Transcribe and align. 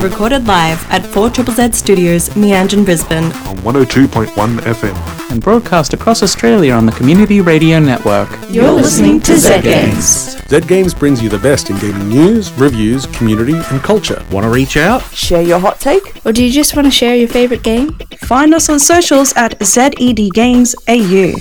recorded 0.00 0.46
live 0.46 0.84
at 0.90 1.02
4ZZZ 1.02 1.74
Studios, 1.74 2.28
Meanjin, 2.30 2.84
Brisbane. 2.84 3.24
on 3.46 3.56
102.1 3.58 4.58
FM. 4.60 5.30
and 5.30 5.42
broadcast 5.42 5.92
across 5.92 6.22
Australia 6.22 6.72
on 6.72 6.86
the 6.86 6.92
Community 6.92 7.40
Radio 7.40 7.78
Network. 7.80 8.28
You're 8.48 8.70
listening 8.70 9.20
to 9.22 9.36
Z 9.36 9.60
Games. 9.62 10.36
Z 10.48 10.60
Games 10.60 10.94
brings 10.94 11.20
you 11.22 11.28
the 11.28 11.38
best 11.38 11.68
in 11.70 11.76
gaming 11.78 12.08
news, 12.08 12.52
reviews, 12.52 13.06
community, 13.06 13.54
and 13.70 13.82
culture. 13.82 14.24
Want 14.30 14.44
to 14.44 14.50
reach 14.50 14.76
out? 14.76 15.02
Share 15.12 15.42
your 15.42 15.58
hot 15.58 15.80
take? 15.80 16.24
Or 16.24 16.32
do 16.32 16.44
you 16.44 16.52
just 16.52 16.76
want 16.76 16.86
to 16.86 16.90
share 16.92 17.16
your 17.16 17.28
favourite 17.28 17.62
game? 17.64 17.92
Find 18.20 18.54
us 18.54 18.68
on 18.68 18.78
socials 18.78 19.32
at 19.36 19.60
ZED 19.62 20.32
Games 20.32 20.74
AU. 20.88 21.34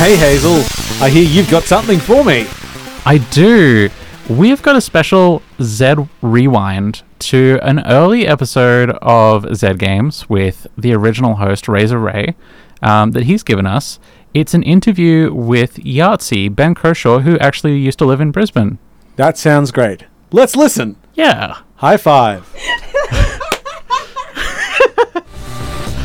Hey 0.00 0.16
Hazel, 0.16 0.62
I 1.04 1.10
hear 1.10 1.24
you've 1.24 1.50
got 1.50 1.64
something 1.64 1.98
for 1.98 2.24
me. 2.24 2.46
I 3.04 3.18
do. 3.32 3.90
We've 4.30 4.62
got 4.62 4.74
a 4.74 4.80
special 4.80 5.42
Z 5.60 5.94
rewind 6.22 7.02
to 7.18 7.58
an 7.60 7.84
early 7.84 8.26
episode 8.26 8.92
of 9.02 9.54
Z 9.54 9.74
Games 9.74 10.26
with 10.26 10.66
the 10.78 10.94
original 10.94 11.34
host 11.34 11.68
Razor 11.68 11.98
Ray 11.98 12.34
um, 12.80 13.10
that 13.10 13.24
he's 13.24 13.42
given 13.42 13.66
us. 13.66 14.00
It's 14.32 14.54
an 14.54 14.62
interview 14.62 15.34
with 15.34 15.74
Yahtzee, 15.74 16.56
Ben 16.56 16.74
Croshaw, 16.74 17.20
who 17.20 17.38
actually 17.38 17.76
used 17.76 17.98
to 17.98 18.06
live 18.06 18.22
in 18.22 18.30
Brisbane. 18.30 18.78
That 19.16 19.36
sounds 19.36 19.70
great. 19.70 20.06
Let's 20.32 20.56
listen. 20.56 20.96
Yeah. 21.12 21.58
High 21.76 21.98
five. 21.98 22.50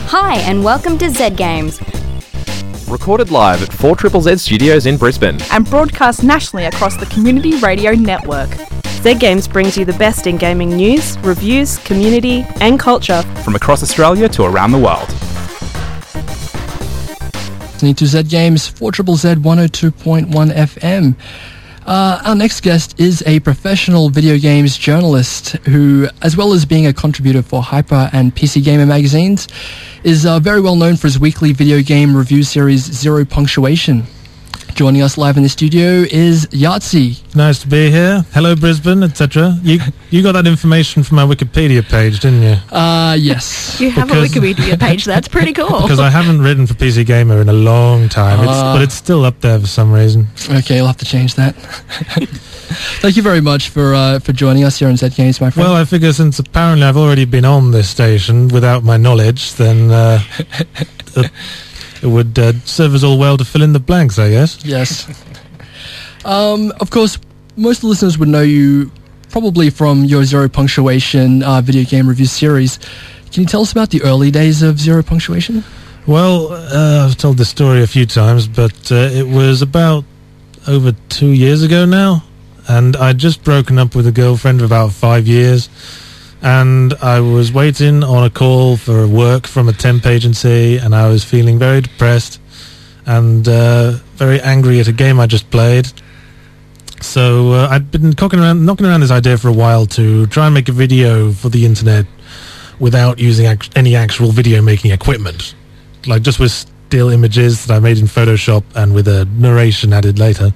Hi, 0.10 0.36
and 0.40 0.66
welcome 0.66 0.98
to 0.98 1.10
Z 1.10 1.30
Games. 1.30 1.80
Recorded 2.88 3.32
live 3.32 3.64
at 3.64 3.74
4 3.74 3.96
Triple 3.96 4.22
Z 4.22 4.38
Studios 4.38 4.86
in 4.86 4.98
Brisbane. 4.98 5.40
And 5.52 5.68
broadcast 5.70 6.24
nationally 6.24 6.66
across 6.66 6.96
the 6.96 7.08
Community 7.08 7.58
Radio 7.58 7.94
Network. 7.94 8.50
Z 9.02 9.16
Games 9.16 9.48
brings 9.48 9.76
you 9.76 9.86
the 9.86 9.94
best 9.94 10.28
in 10.28 10.38
gaming 10.38 10.70
news, 10.70 11.18
reviews, 11.20 11.80
community, 11.80 12.46
and 12.62 12.80
culture. 12.80 13.24
From 13.44 13.56
across 13.56 13.82
Australia 13.82 14.30
to 14.30 14.44
around 14.44 14.72
the 14.72 14.78
world. 14.78 15.10
listening 17.86 17.96
to 17.96 18.06
Z 18.08 18.24
Games 18.24 18.68
4 18.68 18.92
Triple 18.92 19.16
Z 19.16 19.36
102.1 19.36 20.52
FM. 20.52 21.16
Uh, 21.86 22.20
our 22.26 22.36
next 22.36 22.62
guest 22.62 23.00
is 23.00 23.22
a 23.28 23.40
professional 23.42 24.10
video 24.10 24.40
games 24.40 24.76
journalist 24.76 25.52
who, 25.68 26.08
as 26.24 26.36
well 26.36 26.52
as 26.52 26.66
being 26.66 26.88
a 26.88 26.94
contributor 26.94 27.44
for 27.44 27.62
Hyper 27.62 28.10
and 28.12 28.36
PC 28.36 28.64
Gamer 28.64 28.88
magazines, 28.88 29.48
is 30.04 30.26
uh, 30.26 30.40
very 30.40 30.62
well 30.62 30.76
known 30.76 30.96
for 30.96 31.06
his 31.06 31.20
weekly 31.20 31.54
video 31.54 31.84
game 31.84 32.18
review 32.18 32.42
series 32.42 32.82
Zero 32.82 33.24
Punctuation. 33.24 34.04
Joining 34.76 35.04
us 35.04 35.18
live 35.18 35.38
in 35.38 35.44
the 35.44 35.48
studio 35.48 36.04
is 36.12 36.48
Yahtzee. 36.48 37.34
Nice 37.34 37.60
to 37.60 37.68
be 37.68 37.90
here. 37.90 38.26
Hello, 38.34 38.58
Brisbane, 38.58 39.04
etc. 39.04 39.58
You 39.64 39.80
you 40.10 40.22
got 40.22 40.34
that 40.34 40.46
information 40.48 41.02
from 41.02 41.18
our 41.20 41.26
Wikipedia 41.34 41.82
page, 41.82 42.20
didn't 42.20 42.42
you? 42.42 42.58
Uh, 42.76 43.16
yes. 43.18 43.80
You 43.80 43.90
have 43.92 44.10
Because- 44.10 44.36
a 44.36 44.40
Wikipedia 44.40 44.78
page, 44.88 45.06
that's 45.06 45.30
pretty 45.30 45.54
cool. 45.54 45.82
Because 45.82 46.02
I 46.02 46.10
haven't 46.10 46.42
written 46.42 46.68
for 46.68 46.74
PC 46.74 47.06
Gamer 47.06 47.40
in 47.40 47.48
a 47.48 47.54
long 47.54 48.10
time, 48.10 48.42
it's, 48.42 48.50
Ah. 48.52 48.74
but 48.74 48.82
it's 48.82 48.94
still 48.96 49.24
up 49.24 49.40
there 49.40 49.58
for 49.62 49.68
some 49.68 49.94
reason. 49.94 50.28
Okay, 50.50 50.80
I'll 50.80 50.88
have 50.88 50.98
to 50.98 51.06
change 51.06 51.36
that. 51.36 51.56
Thank 53.00 53.16
you 53.16 53.24
very 53.24 53.40
much 53.42 53.70
for 53.70 53.94
uh, 53.94 54.20
for 54.20 54.34
joining 54.34 54.66
us 54.66 54.78
here 54.80 54.90
on 54.90 54.98
Z 54.98 55.10
Games, 55.12 55.40
my 55.40 55.52
friend. 55.52 55.70
Well, 55.70 55.78
I 55.82 55.86
figure 55.86 56.12
since 56.12 56.38
apparently 56.38 56.86
I've 56.86 56.98
already 56.98 57.24
been 57.24 57.46
on 57.46 57.72
this 57.72 57.88
station 57.90 58.50
without 58.50 58.84
my 58.84 58.98
knowledge, 58.98 59.54
then 59.54 59.90
uh, 59.90 60.20
it, 61.96 62.04
it 62.04 62.08
would 62.08 62.38
uh, 62.38 62.54
serve 62.66 62.94
us 62.94 63.04
all 63.04 63.18
well 63.18 63.38
to 63.38 63.46
fill 63.46 63.62
in 63.62 63.74
the 63.74 63.80
blanks, 63.80 64.20
I 64.20 64.30
guess. 64.30 64.64
Yes. 64.66 65.08
Um, 66.26 66.74
of 66.82 66.90
course, 66.90 67.20
most 67.56 67.84
listeners 67.84 68.18
would 68.18 68.30
know 68.30 68.42
you 68.42 68.92
probably 69.30 69.70
from 69.70 70.06
your 70.06 70.24
Zero 70.24 70.50
Punctuation 70.50 71.44
uh, 71.44 71.62
video 71.62 71.84
game 71.84 72.10
review 72.10 72.26
series. 72.26 72.80
Can 73.32 73.44
you 73.44 73.46
tell 73.46 73.62
us 73.62 73.72
about 73.72 73.92
the 73.92 74.02
early 74.02 74.32
days 74.32 74.64
of 74.64 74.80
Zero 74.80 75.04
Punctuation? 75.04 75.64
Well, 76.08 76.52
uh, 76.52 77.06
I've 77.08 77.18
told 77.18 77.38
this 77.38 77.50
story 77.50 77.84
a 77.84 77.88
few 77.88 78.06
times, 78.06 78.48
but 78.48 78.92
uh, 78.92 78.96
it 78.96 79.28
was 79.28 79.62
about 79.62 80.04
over 80.68 80.94
two 81.10 81.30
years 81.30 81.62
ago 81.62 81.86
now, 81.86 82.24
and 82.68 82.96
I'd 82.96 83.18
just 83.18 83.44
broken 83.44 83.78
up 83.78 83.94
with 83.94 84.08
a 84.08 84.12
girlfriend 84.12 84.60
for 84.60 84.66
about 84.66 84.94
five 84.94 85.28
years, 85.28 85.70
and 86.46 86.94
I 87.02 87.20
was 87.20 87.52
waiting 87.52 88.04
on 88.04 88.24
a 88.24 88.30
call 88.30 88.78
for 88.78 89.06
work 89.08 89.48
from 89.48 89.68
a 89.68 89.74
temp 89.74 90.06
agency, 90.06 90.78
and 90.78 90.96
I 90.96 91.10
was 91.10 91.26
feeling 91.26 91.60
very 91.60 91.82
depressed 91.82 92.40
and 93.06 93.46
uh, 93.48 93.98
very 94.16 94.40
angry 94.40 94.80
at 94.80 94.88
a 94.88 94.94
game 94.94 95.20
I 95.20 95.28
just 95.28 95.52
played. 95.52 95.92
So 97.02 97.52
uh, 97.52 97.68
I'd 97.70 97.92
been 97.92 98.14
around, 98.18 98.66
knocking 98.66 98.86
around 98.86 99.02
this 99.02 99.12
idea 99.12 99.38
for 99.38 99.50
a 99.50 99.54
while 99.54 99.86
to 99.88 100.26
try 100.28 100.46
and 100.46 100.54
make 100.54 100.70
a 100.70 100.72
video 100.72 101.34
for 101.34 101.50
the 101.50 101.66
internet 101.66 102.06
without 102.80 103.20
using 103.20 103.46
ac- 103.48 103.72
any 103.76 103.96
actual 103.96 104.32
video 104.32 104.62
making 104.62 104.92
equipment 104.92 105.56
like 106.08 106.22
just 106.22 106.40
with 106.40 106.52
still 106.52 107.10
images 107.10 107.66
that 107.66 107.76
I 107.76 107.80
made 107.80 107.98
in 107.98 108.06
Photoshop 108.06 108.64
and 108.76 108.94
with 108.94 109.08
a 109.08 109.26
narration 109.26 109.94
added 109.94 110.20
later. 110.20 110.52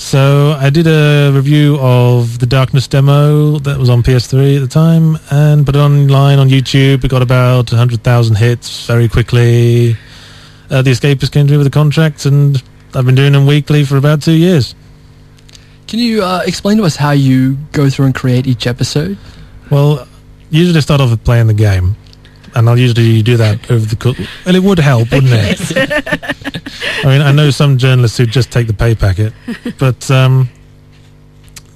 So 0.00 0.56
I 0.58 0.70
did 0.70 0.86
a 0.86 1.30
review 1.30 1.76
of 1.78 2.38
the 2.38 2.46
Darkness 2.46 2.88
demo 2.88 3.58
that 3.58 3.78
was 3.78 3.90
on 3.90 4.02
PS3 4.02 4.56
at 4.56 4.60
the 4.60 4.66
time 4.66 5.18
and 5.30 5.64
put 5.64 5.76
it 5.76 5.78
online 5.78 6.38
on 6.38 6.48
YouTube. 6.48 7.04
It 7.04 7.10
got 7.10 7.20
about 7.20 7.70
100,000 7.70 8.34
hits 8.36 8.86
very 8.86 9.08
quickly. 9.08 9.98
Uh, 10.70 10.80
the 10.80 10.90
Escapist 10.90 11.30
came 11.30 11.46
to 11.46 11.52
me 11.52 11.58
with 11.58 11.66
a 11.66 11.70
contract 11.70 12.24
and 12.24 12.60
I've 12.94 13.04
been 13.04 13.14
doing 13.14 13.34
them 13.34 13.46
weekly 13.46 13.84
for 13.84 13.98
about 13.98 14.22
two 14.22 14.32
years. 14.32 14.74
Can 15.86 15.98
you 15.98 16.24
uh, 16.24 16.42
explain 16.46 16.78
to 16.78 16.84
us 16.84 16.96
how 16.96 17.10
you 17.10 17.58
go 17.72 17.90
through 17.90 18.06
and 18.06 18.14
create 18.14 18.46
each 18.46 18.66
episode? 18.66 19.18
Well, 19.70 20.08
usually 20.48 20.78
I 20.78 20.80
start 20.80 21.02
off 21.02 21.10
with 21.10 21.22
playing 21.24 21.46
the 21.46 21.54
game, 21.54 21.94
and 22.54 22.68
I'll 22.68 22.78
usually 22.78 23.22
do 23.22 23.36
that 23.36 23.70
over 23.70 23.84
the 23.84 23.96
course. 23.96 24.18
Well, 24.44 24.54
it 24.54 24.62
would 24.62 24.78
help, 24.78 25.10
wouldn't 25.12 25.32
it? 25.32 25.60
I 27.04 27.06
mean, 27.06 27.22
I 27.22 27.32
know 27.32 27.50
some 27.50 27.78
journalists 27.78 28.18
who 28.18 28.26
just 28.26 28.50
take 28.50 28.66
the 28.66 28.74
pay 28.74 28.94
packet, 28.94 29.32
but 29.78 30.10
um, 30.10 30.48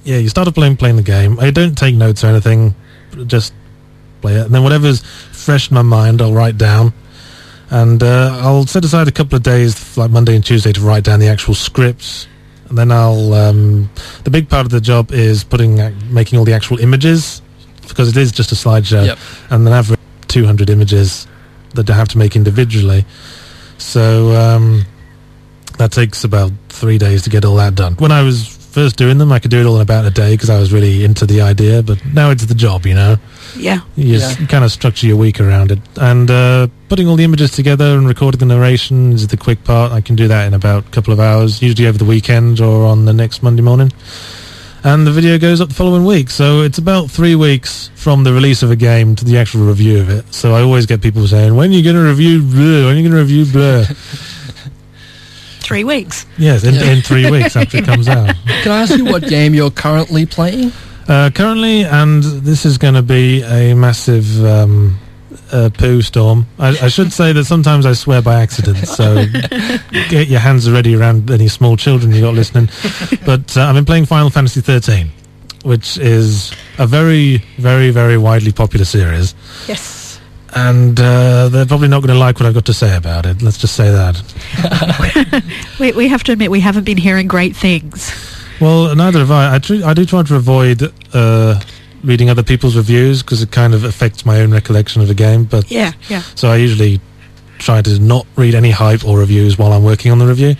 yeah, 0.03 0.17
you 0.17 0.29
start 0.29 0.47
off 0.47 0.55
playing 0.55 0.77
playing 0.77 0.95
the 0.97 1.01
game. 1.03 1.39
I 1.39 1.51
don't 1.51 1.77
take 1.77 1.95
notes 1.95 2.23
or 2.23 2.27
anything, 2.27 2.75
just 3.25 3.53
play 4.21 4.35
it, 4.35 4.45
and 4.45 4.53
then 4.55 4.63
whatever's 4.63 5.01
fresh 5.01 5.69
in 5.69 5.75
my 5.75 5.81
mind, 5.81 6.21
I'll 6.21 6.33
write 6.33 6.57
down. 6.57 6.93
And 7.71 8.03
uh, 8.03 8.37
I'll 8.41 8.67
set 8.67 8.85
aside 8.85 9.07
a 9.07 9.11
couple 9.11 9.35
of 9.35 9.43
days, 9.43 9.97
like 9.97 10.11
Monday 10.11 10.35
and 10.35 10.45
Tuesday, 10.45 10.71
to 10.71 10.81
write 10.81 11.03
down 11.03 11.19
the 11.19 11.27
actual 11.27 11.55
scripts. 11.55 12.27
And 12.69 12.77
then 12.77 12.91
I'll. 12.91 13.33
Um, 13.33 13.89
the 14.23 14.29
big 14.29 14.49
part 14.49 14.65
of 14.65 14.71
the 14.71 14.81
job 14.81 15.11
is 15.11 15.43
putting, 15.43 15.79
ac- 15.79 15.95
making 16.09 16.37
all 16.37 16.45
the 16.45 16.53
actual 16.53 16.79
images, 16.79 17.41
because 17.87 18.09
it 18.09 18.17
is 18.17 18.31
just 18.31 18.51
a 18.51 18.55
slideshow. 18.55 19.05
Yep. 19.05 19.17
And 19.49 19.65
then 19.65 19.73
I've 19.73 19.95
200 20.35 20.69
images 20.69 21.27
that 21.75 21.89
I 21.89 21.93
have 21.95 22.09
to 22.09 22.17
make 22.17 22.35
individually. 22.35 23.05
So 23.77 24.31
um, 24.35 24.83
that 25.77 25.91
takes 25.93 26.25
about 26.25 26.51
three 26.67 26.97
days 26.97 27.21
to 27.23 27.29
get 27.29 27.45
all 27.45 27.55
that 27.55 27.75
done. 27.75 27.93
When 27.95 28.11
I 28.11 28.21
was 28.21 28.47
first 28.75 28.97
doing 28.97 29.17
them, 29.17 29.31
I 29.31 29.39
could 29.39 29.51
do 29.51 29.61
it 29.61 29.65
all 29.65 29.77
in 29.77 29.81
about 29.81 30.03
a 30.03 30.09
day 30.11 30.33
because 30.33 30.49
I 30.49 30.59
was 30.59 30.73
really 30.73 31.05
into 31.05 31.25
the 31.25 31.39
idea. 31.39 31.81
But 31.81 32.03
now 32.05 32.31
it's 32.31 32.45
the 32.45 32.53
job, 32.55 32.85
you 32.85 32.93
know. 32.95 33.15
Yeah. 33.55 33.79
You 33.95 34.17
Yeah. 34.17 34.35
kind 34.47 34.65
of 34.65 34.71
structure 34.73 35.07
your 35.07 35.15
week 35.15 35.39
around 35.39 35.71
it. 35.71 35.79
And 35.95 36.29
uh, 36.29 36.67
putting 36.89 37.07
all 37.07 37.15
the 37.15 37.23
images 37.23 37.51
together 37.51 37.97
and 37.97 38.05
recording 38.05 38.39
the 38.39 38.45
narration 38.45 39.13
is 39.13 39.27
the 39.29 39.37
quick 39.37 39.63
part. 39.63 39.93
I 39.93 40.01
can 40.01 40.17
do 40.17 40.27
that 40.27 40.47
in 40.47 40.53
about 40.53 40.85
a 40.85 40.89
couple 40.89 41.13
of 41.13 41.21
hours, 41.21 41.61
usually 41.61 41.87
over 41.87 41.97
the 41.97 42.03
weekend 42.15 42.59
or 42.59 42.85
on 42.85 43.05
the 43.05 43.13
next 43.13 43.41
Monday 43.41 43.61
morning. 43.61 43.93
And 44.85 45.05
the 45.07 45.11
video 45.11 45.39
goes 45.39 45.61
up 45.61 45.69
the 45.69 45.73
following 45.73 46.05
week. 46.05 46.29
So 46.29 46.61
it's 46.61 46.77
about 46.77 47.09
three 47.09 47.33
weeks 47.33 47.89
from 47.95 48.23
the 48.23 48.31
release 48.31 48.61
of 48.61 48.69
a 48.69 48.75
game 48.75 49.15
to 49.15 49.25
the 49.25 49.35
actual 49.39 49.61
review 49.65 49.99
of 49.99 50.09
it. 50.11 50.31
So 50.31 50.53
I 50.53 50.61
always 50.61 50.85
get 50.85 51.01
people 51.01 51.27
saying, 51.27 51.55
when 51.55 51.71
are 51.71 51.73
you 51.73 51.83
going 51.83 51.95
to 51.95 52.03
review 52.03 52.39
Blur? 52.43 52.85
When 52.85 52.95
are 52.95 52.99
you 52.99 53.09
going 53.09 53.11
to 53.13 53.17
review 53.17 53.45
Blur? 53.51 53.83
Three 55.61 55.83
weeks. 55.83 56.27
yes, 56.37 56.63
in, 56.63 56.75
Yeah. 56.75 56.91
in 56.91 57.01
three 57.09 57.31
weeks 57.31 57.55
after 57.55 57.77
it 57.77 57.85
comes 57.85 58.07
out. 58.07 58.35
Can 58.45 58.71
I 58.71 58.81
ask 58.83 58.95
you 58.95 59.05
what 59.05 59.23
game 59.23 59.55
you're 59.55 59.71
currently 59.71 60.27
playing? 60.27 60.71
Uh, 61.07 61.31
currently, 61.33 61.83
and 61.83 62.21
this 62.23 62.63
is 62.63 62.77
going 62.77 62.93
to 62.93 63.01
be 63.01 63.41
a 63.41 63.73
massive 63.73 64.45
um, 64.45 64.99
uh, 65.51 65.69
poo 65.73 66.01
storm. 66.01 66.45
I, 66.59 66.69
I 66.69 66.87
should 66.87 67.11
say 67.13 67.31
that 67.33 67.45
sometimes 67.45 67.85
I 67.85 67.93
swear 67.93 68.21
by 68.21 68.41
accident, 68.41 68.77
so 68.87 69.25
get 70.09 70.27
your 70.27 70.39
hands 70.39 70.69
ready 70.69 70.95
around 70.95 71.29
any 71.31 71.47
small 71.47 71.77
children 71.77 72.11
you 72.13 72.21
got 72.21 72.33
listening. 72.33 72.69
But 73.25 73.55
uh, 73.57 73.61
I've 73.61 73.75
been 73.75 73.85
playing 73.85 74.05
Final 74.05 74.29
Fantasy 74.29 74.61
13, 74.61 75.09
which 75.63 75.97
is 75.97 76.51
a 76.77 76.87
very, 76.87 77.37
very, 77.57 77.89
very 77.91 78.17
widely 78.17 78.51
popular 78.51 78.85
series, 78.85 79.35
Yes. 79.67 80.19
and 80.55 80.99
uh, 80.99 81.49
they're 81.49 81.65
probably 81.65 81.87
not 81.87 82.01
going 82.01 82.13
to 82.13 82.19
like 82.19 82.39
what 82.39 82.45
I've 82.47 82.53
got 82.53 82.65
to 82.65 82.73
say 82.73 82.95
about 82.95 83.25
it. 83.25 83.41
Let's 83.41 83.57
just 83.57 83.75
say 83.75 83.89
that. 83.91 85.43
We, 85.79 85.91
we 85.91 86.07
have 86.07 86.23
to 86.23 86.31
admit 86.31 86.49
we 86.51 86.61
haven't 86.61 86.85
been 86.85 86.97
hearing 86.97 87.27
great 87.27 87.55
things. 87.55 88.13
Well, 88.61 88.95
neither 88.95 89.19
have 89.19 89.31
I. 89.31 89.55
I, 89.55 89.59
tr- 89.59 89.83
I 89.85 89.93
do 89.93 90.05
try 90.05 90.23
to 90.23 90.35
avoid 90.35 90.81
uh, 91.13 91.59
reading 92.05 92.29
other 92.29 92.43
people's 92.43 92.75
reviews 92.77 93.21
because 93.23 93.41
it 93.41 93.51
kind 93.51 93.73
of 93.73 93.83
affects 93.83 94.25
my 94.25 94.39
own 94.41 94.51
recollection 94.51 95.01
of 95.01 95.07
the 95.07 95.13
game. 95.15 95.43
But 95.45 95.69
Yeah, 95.71 95.91
yeah. 96.09 96.21
so 96.35 96.49
I 96.49 96.55
usually 96.57 97.01
try 97.57 97.81
to 97.81 97.99
not 97.99 98.25
read 98.35 98.53
any 98.55 98.71
hype 98.71 99.05
or 99.05 99.19
reviews 99.19 99.57
while 99.57 99.71
I'm 99.73 99.83
working 99.83 100.11
on 100.11 100.19
the 100.19 100.27
review. 100.27 100.55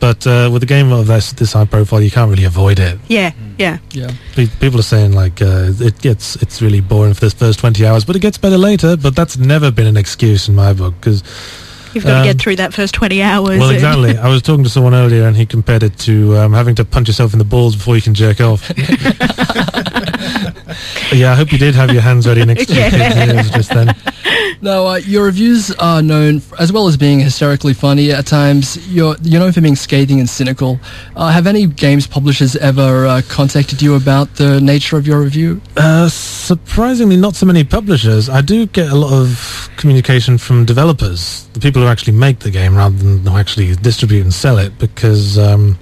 But 0.00 0.26
uh, 0.26 0.50
with 0.52 0.62
a 0.62 0.66
game 0.66 0.92
of 0.92 1.06
this 1.06 1.32
this 1.32 1.52
high 1.54 1.64
profile, 1.64 2.02
you 2.02 2.10
can't 2.10 2.28
really 2.30 2.44
avoid 2.44 2.78
it. 2.78 2.98
Yeah, 3.08 3.32
yeah. 3.58 3.78
Yeah. 3.92 4.10
People 4.34 4.78
are 4.80 4.82
saying 4.82 5.12
like 5.12 5.40
uh, 5.40 5.72
it 5.80 5.98
gets 6.00 6.36
it's 6.42 6.60
really 6.60 6.80
boring 6.82 7.14
for 7.14 7.20
this 7.20 7.32
first 7.34 7.58
twenty 7.60 7.86
hours, 7.86 8.04
but 8.04 8.14
it 8.16 8.18
gets 8.20 8.36
better 8.36 8.58
later. 8.58 8.96
But 8.96 9.14
that's 9.16 9.38
never 9.38 9.70
been 9.70 9.86
an 9.86 9.96
excuse 9.96 10.48
in 10.48 10.54
my 10.54 10.72
book 10.74 10.94
because 11.00 11.22
You've 11.94 12.02
got 12.02 12.10
to 12.10 12.18
Um, 12.18 12.24
get 12.24 12.40
through 12.40 12.56
that 12.56 12.74
first 12.74 12.92
20 12.94 13.22
hours. 13.22 13.56
well, 13.60 13.70
exactly. 13.70 14.18
I 14.18 14.26
was 14.28 14.42
talking 14.42 14.64
to 14.64 14.68
someone 14.68 14.94
earlier, 14.94 15.28
and 15.28 15.36
he 15.36 15.46
compared 15.46 15.84
it 15.84 15.96
to 16.00 16.36
um, 16.38 16.52
having 16.52 16.74
to 16.74 16.84
punch 16.84 17.06
yourself 17.06 17.32
in 17.32 17.38
the 17.38 17.44
balls 17.44 17.76
before 17.76 17.94
you 17.94 18.02
can 18.02 18.14
jerk 18.14 18.40
off. 18.40 18.68
yeah, 21.12 21.32
I 21.32 21.34
hope 21.34 21.52
you 21.52 21.58
did 21.58 21.74
have 21.74 21.90
your 21.92 22.02
hands 22.02 22.26
ready 22.26 22.44
next 22.44 22.66
to 22.66 22.74
your 22.74 22.88
Yeah. 22.88 23.34
ears 23.34 23.50
just 23.50 23.70
then. 23.70 23.94
Now, 24.60 24.86
uh, 24.86 24.94
your 24.96 25.24
reviews 25.26 25.70
are 25.72 26.00
known, 26.00 26.36
f- 26.38 26.52
as 26.58 26.72
well 26.72 26.86
as 26.86 26.96
being 26.96 27.20
hysterically 27.20 27.74
funny 27.74 28.10
at 28.12 28.26
times, 28.26 28.78
you're, 28.88 29.14
you're 29.22 29.40
known 29.40 29.52
for 29.52 29.60
being 29.60 29.76
scathing 29.76 30.20
and 30.20 30.28
cynical. 30.28 30.80
Uh, 31.14 31.28
have 31.30 31.46
any 31.46 31.66
games 31.66 32.06
publishers 32.06 32.56
ever 32.56 33.06
uh, 33.06 33.22
contacted 33.28 33.82
you 33.82 33.94
about 33.94 34.34
the 34.36 34.60
nature 34.60 34.96
of 34.96 35.06
your 35.06 35.20
review? 35.20 35.60
Uh, 35.76 36.08
surprisingly, 36.08 37.16
not 37.16 37.34
so 37.34 37.44
many 37.46 37.62
publishers. 37.64 38.28
I 38.28 38.40
do 38.40 38.66
get 38.66 38.90
a 38.90 38.94
lot 38.94 39.12
of 39.12 39.68
communication 39.76 40.38
from 40.38 40.64
developers, 40.64 41.46
the 41.52 41.60
people 41.60 41.82
who 41.82 41.88
actually 41.88 42.14
make 42.14 42.38
the 42.38 42.50
game 42.50 42.74
rather 42.74 42.96
than 42.96 43.26
who 43.26 43.36
actually 43.36 43.74
distribute 43.76 44.22
and 44.22 44.32
sell 44.32 44.58
it, 44.58 44.78
because 44.78 45.36
um, 45.38 45.78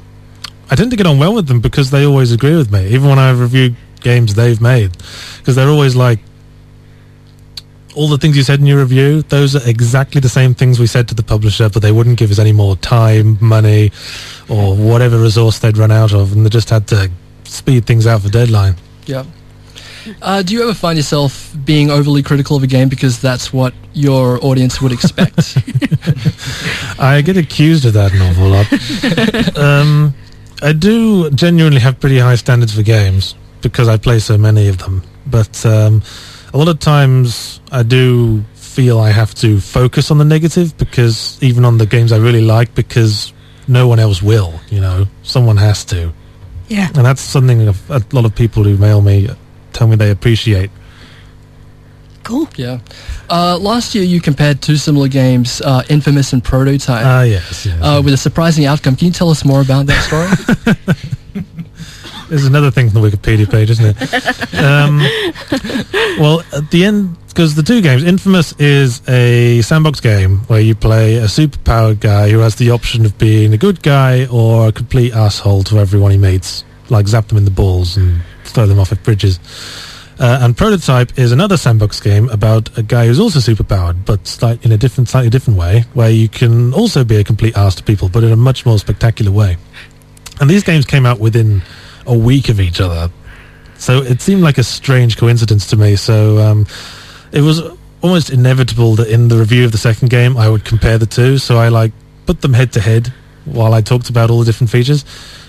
I 0.71 0.75
tend 0.75 0.91
to 0.91 0.97
get 0.97 1.07
on 1.07 1.19
well 1.19 1.35
with 1.35 1.47
them 1.47 1.61
because 1.61 1.91
they 1.91 2.05
always 2.05 2.33
agree 2.33 2.57
with 2.57 2.73
me, 2.73 2.89
even 2.89 3.09
when 3.09 3.19
I 3.21 3.31
review 3.31 3.77
games 4.03 4.35
they've 4.35 4.61
made, 4.61 4.93
because 5.39 5.57
they're 5.57 5.69
always 5.69 5.97
like, 5.97 6.19
all 7.95 8.09
the 8.09 8.19
things 8.19 8.37
you 8.37 8.43
said 8.43 8.59
in 8.59 8.67
your 8.67 8.79
review, 8.79 9.23
those 9.23 9.55
are 9.55 9.69
exactly 9.69 10.21
the 10.21 10.29
same 10.29 10.55
things 10.55 10.79
we 10.79 10.87
said 10.87 11.09
to 11.09 11.15
the 11.15 11.23
publisher, 11.23 11.69
but 11.69 11.83
they 11.83 11.93
wouldn't 11.93 12.19
give 12.19 12.31
us 12.31 12.39
any 12.39 12.53
more 12.53 12.77
time, 12.77 13.37
money, 13.41 13.93
or 14.49 14.75
whatever 14.75 15.19
resource 15.19 15.59
they'd 15.59 15.77
run 15.77 15.91
out 15.91 16.13
of, 16.13 16.33
and 16.33 16.45
they 16.45 16.51
just 16.51 16.71
had 16.71 16.87
to 16.89 17.11
speed 17.45 17.87
things 17.87 18.07
out 18.07 18.23
for 18.23 18.29
deadline. 18.29 18.77
Yeah. 19.07 19.25
Uh, 20.21 20.43
do 20.43 20.55
you 20.55 20.63
ever 20.63 20.75
find 20.75 20.97
yourself 20.97 21.55
being 21.65 21.91
overly 21.91 22.23
critical 22.23 22.57
of 22.57 22.63
a 22.63 22.67
game 22.67 22.89
because 22.89 23.21
that's 23.21 23.53
what 23.53 23.73
your 23.93 24.45
audience 24.45 24.81
would 24.81 24.91
expect? 24.91 25.57
I 26.99 27.23
get 27.25 27.37
accused 27.37 27.85
of 27.85 27.93
that 27.93 28.13
an 28.13 28.23
awful 28.23 28.49
lot. 28.49 29.59
um, 29.59 30.15
I 30.61 30.73
do 30.73 31.31
genuinely 31.31 31.81
have 31.81 32.01
pretty 32.01 32.19
high 32.19 32.35
standards 32.35 32.75
for 32.75 32.83
games 32.83 33.35
because 33.63 33.89
I 33.89 33.97
play 33.97 34.19
so 34.19 34.37
many 34.37 34.69
of 34.69 34.79
them. 34.79 35.03
But 35.27 35.65
um, 35.65 36.03
a 36.53 36.59
lot 36.59 36.69
of 36.69 36.79
times 36.81 37.61
I 37.71 37.83
do 37.83 38.43
feel 38.55 38.99
I 38.99 39.11
have 39.11 39.35
to 39.37 39.61
focus 39.61 40.11
on 40.11 40.19
the 40.19 40.25
negative 40.25 40.77
because 40.79 41.39
even 41.43 41.65
on 41.65 41.79
the 41.79 41.87
games 41.87 42.13
I 42.13 42.19
really 42.19 42.43
like 42.43 42.75
because 42.75 43.33
no 43.69 43.87
one 43.87 43.99
else 44.01 44.23
will, 44.23 44.53
you 44.71 44.81
know, 44.81 45.07
someone 45.23 45.57
has 45.59 45.85
to. 45.87 46.13
Yeah. 46.69 46.89
And 46.95 47.05
that's 47.05 47.21
something 47.21 47.69
of- 47.69 47.91
a 47.91 48.03
lot 48.13 48.25
of 48.25 48.35
people 48.35 48.65
who 48.65 48.77
mail 48.77 49.01
me 49.03 49.29
tell 49.73 49.87
me 49.87 49.97
they 49.97 50.11
appreciate. 50.11 50.71
Cool. 52.25 52.49
Yeah. 52.57 52.79
Uh, 53.29 53.59
last 53.59 53.95
year, 53.95 54.05
you 54.05 54.21
compared 54.21 54.63
two 54.63 54.77
similar 54.77 55.09
games, 55.09 55.61
uh, 55.61 55.83
Infamous 55.89 56.33
and 56.33 56.43
Prototype. 56.43 57.05
Ah, 57.05 57.23
yes, 57.23 57.67
yes. 57.67 57.79
Uh, 57.83 58.01
with 58.05 58.15
a 58.15 58.17
surprising 58.17 58.65
outcome. 58.65 58.95
Can 58.95 59.07
you 59.09 59.13
tell 59.13 59.29
us 59.31 59.45
more 59.45 59.61
about 59.61 59.87
that 59.87 60.03
story? 60.05 60.77
There's 62.33 62.47
another 62.47 62.71
thing 62.71 62.89
from 62.89 63.03
the 63.03 63.11
Wikipedia 63.11 63.51
page, 63.51 63.69
isn't 63.69 63.85
it? 63.85 64.55
um, 64.55 65.01
well, 66.19 66.41
at 66.57 66.71
the 66.71 66.87
end, 66.87 67.15
because 67.29 67.55
the 67.55 67.63
two 67.63 67.83
games, 67.83 68.05
Infamous 68.05 68.55
is 68.59 69.07
a 69.07 69.61
sandbox 69.61 70.01
game 70.01 70.39
where 70.47 70.59
you 70.59 70.75
play 70.75 71.17
a 71.17 71.25
superpowered 71.25 72.01
guy 72.01 72.31
who 72.31 72.39
has 72.39 72.55
the 72.55 72.71
option 72.71 73.05
of 73.05 73.19
being 73.19 73.53
a 73.53 73.59
good 73.59 73.83
guy 73.83 74.25
or 74.29 74.69
a 74.69 74.73
complete 74.73 75.13
asshole 75.13 75.63
to 75.65 75.79
everyone 75.79 76.11
he 76.11 76.17
meets, 76.17 76.65
like 76.89 77.07
zap 77.07 77.29
them 77.29 77.37
in 77.37 77.45
the 77.45 77.51
balls 77.51 77.99
and 77.99 78.23
throw 78.45 78.65
them 78.65 78.81
off 78.81 78.93
of 78.93 79.03
bridges. 79.03 79.39
Uh, 80.19 80.39
and 80.41 80.57
Prototype 80.57 81.19
is 81.19 81.33
another 81.33 81.59
sandbox 81.59 82.01
game 82.01 82.31
about 82.31 82.79
a 82.79 82.83
guy 82.83 83.09
who's 83.09 83.21
also 83.21 83.41
superpowered, 83.41 84.07
but 84.07 84.27
slight, 84.27 84.65
in 84.65 84.73
a 84.73 84.79
different, 84.79 85.11
slightly 85.11 85.29
different 85.29 85.59
way, 85.59 85.85
where 85.93 86.09
you 86.09 86.31
can 86.31 86.73
also 86.73 87.05
be 87.05 87.17
a 87.17 87.25
complete 87.25 87.55
ass 87.59 87.75
to 87.75 87.83
people, 87.83 88.09
but 88.09 88.25
in 88.25 88.33
a 88.33 88.37
much 88.37 88.65
more 88.65 88.79
spectacular 88.79 89.31
way. 89.31 89.59
And 90.41 90.49
these 90.49 90.65
games 90.65 90.87
came 90.87 91.05
out 91.05 91.21
within 91.21 91.61
a 92.07 92.17
week 92.17 92.49
of 92.49 92.61
each 92.61 92.81
other. 92.81 93.11
So 93.79 94.03
it 94.03 94.21
seemed 94.21 94.43
like 94.43 94.59
a 94.59 94.63
strange 94.63 95.17
coincidence 95.17 95.67
to 95.69 95.77
me. 95.77 95.97
So 95.97 96.39
um, 96.39 96.67
it 97.33 97.41
was 97.41 97.61
almost 98.01 98.31
inevitable 98.31 98.95
that 98.97 99.09
in 99.09 99.29
the 99.29 99.37
review 99.37 99.65
of 99.65 99.73
the 99.73 99.79
second 99.79 100.11
game 100.11 100.37
I 100.37 100.49
would 100.49 100.65
compare 100.65 100.99
the 100.99 101.07
two. 101.07 101.39
So 101.39 101.57
I 101.59 101.69
like 101.69 101.93
put 102.27 102.41
them 102.41 102.53
head 102.53 102.73
to 102.75 102.81
head 102.81 103.13
while 103.45 103.75
I 103.75 103.81
talked 103.81 104.09
about 104.09 104.31
all 104.31 104.41
the 104.41 104.45
different 104.45 104.71
features 104.71 105.05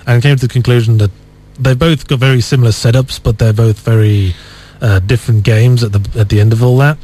and 0.07 0.21
came 0.21 0.35
to 0.35 0.47
the 0.47 0.51
conclusion 0.51 0.97
that 0.97 1.11
they 1.59 1.75
both 1.75 2.07
got 2.07 2.19
very 2.19 2.41
similar 2.41 2.71
setups, 2.71 3.21
but 3.21 3.37
they're 3.37 3.53
both 3.53 3.79
very 3.79 4.33
uh, 4.81 4.99
different 4.99 5.43
games 5.43 5.83
at 5.83 5.91
the 5.91 6.19
at 6.19 6.29
the 6.29 6.39
end 6.41 6.53
of 6.53 6.63
all 6.63 6.77
that. 6.77 6.97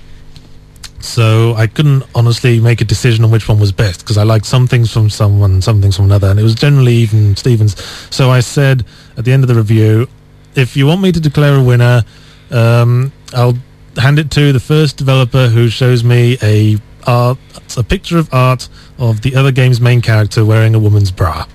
So 1.01 1.53
I 1.55 1.67
couldn't 1.67 2.03
honestly 2.13 2.59
make 2.59 2.81
a 2.81 2.85
decision 2.85 3.23
on 3.23 3.31
which 3.31 3.47
one 3.47 3.59
was 3.59 3.71
best 3.71 4.01
because 4.01 4.17
I 4.17 4.23
liked 4.23 4.45
some 4.45 4.67
things 4.67 4.91
from 4.91 5.09
someone, 5.09 5.61
some 5.61 5.81
things 5.81 5.95
from 5.95 6.05
another, 6.05 6.29
and 6.29 6.39
it 6.39 6.43
was 6.43 6.55
generally 6.55 6.93
even 6.95 7.35
Stevens. 7.35 7.81
So 8.09 8.29
I 8.29 8.41
said 8.41 8.85
at 9.17 9.25
the 9.25 9.31
end 9.31 9.43
of 9.43 9.47
the 9.47 9.55
review, 9.55 10.07
if 10.55 10.75
you 10.75 10.85
want 10.85 11.01
me 11.01 11.11
to 11.11 11.19
declare 11.19 11.55
a 11.55 11.63
winner, 11.63 12.03
um, 12.51 13.11
I'll 13.33 13.57
hand 13.97 14.19
it 14.19 14.31
to 14.31 14.51
the 14.51 14.59
first 14.59 14.97
developer 14.97 15.47
who 15.47 15.69
shows 15.69 16.03
me 16.03 16.37
a 16.41 16.77
art, 17.07 17.37
a 17.77 17.83
picture 17.83 18.17
of 18.17 18.33
art 18.33 18.67
of 18.97 19.21
the 19.21 19.35
other 19.35 19.51
game's 19.51 19.79
main 19.79 20.01
character 20.01 20.45
wearing 20.45 20.75
a 20.75 20.79
woman's 20.79 21.11
bra. 21.11 21.45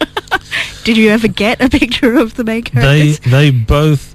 Did 0.84 0.96
you 0.96 1.10
ever 1.10 1.28
get 1.28 1.60
a 1.60 1.68
picture 1.68 2.16
of 2.16 2.34
the 2.34 2.44
main 2.44 2.64
They 2.72 3.12
they 3.12 3.50
both 3.50 4.11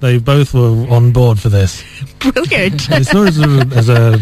they 0.00 0.18
both 0.18 0.54
were 0.54 0.86
on 0.90 1.12
board 1.12 1.38
for 1.38 1.48
this. 1.48 1.82
Brilliant. 2.18 2.88
It's 2.90 3.12
not 3.12 3.28
as 3.28 3.38
a, 3.38 3.76
as 3.76 3.88
a 3.88 4.18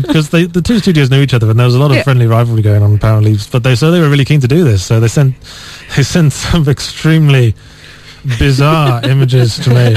because 0.00 0.30
they 0.30 0.44
the 0.46 0.62
two 0.62 0.78
studios 0.78 1.10
knew 1.10 1.20
each 1.22 1.34
other 1.34 1.48
and 1.50 1.58
there 1.58 1.66
was 1.66 1.74
a 1.74 1.78
lot 1.78 1.90
of 1.90 1.96
Yeah. 1.96 2.02
friendly 2.02 2.26
rivalry 2.26 2.62
going 2.62 2.82
on 2.82 2.94
apparently. 2.94 3.36
But 3.50 3.62
they 3.62 3.74
so 3.74 3.90
they 3.90 4.00
were 4.00 4.08
really 4.10 4.24
keen 4.24 4.40
to 4.40 4.48
do 4.48 4.64
this. 4.64 4.84
So 4.84 5.00
they 5.00 5.08
sent 5.08 5.34
they 5.96 6.02
sent 6.02 6.32
some 6.32 6.68
extremely 6.76 7.54
bizarre 8.38 9.04
images 9.08 9.56
to 9.60 9.70
me. 9.70 9.94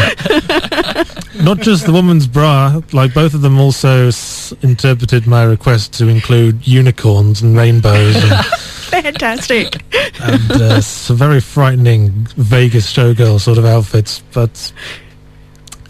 Not 1.43 1.59
just 1.59 1.85
the 1.85 1.91
woman's 1.93 2.27
bra, 2.27 2.81
like 2.91 3.13
both 3.13 3.33
of 3.33 3.41
them 3.41 3.59
also 3.59 4.07
s- 4.09 4.53
interpreted 4.61 5.25
my 5.25 5.43
request 5.43 5.93
to 5.93 6.07
include 6.07 6.67
unicorns 6.67 7.41
and 7.41 7.55
rainbows 7.55 8.15
and, 8.15 8.45
Fantastic. 9.01 9.81
and 10.21 10.51
uh, 10.51 10.81
some 10.81 11.15
very 11.17 11.39
frightening 11.39 12.09
Vegas 12.37 12.91
showgirl 12.91 13.39
sort 13.39 13.57
of 13.57 13.65
outfits. 13.65 14.21
But 14.33 14.71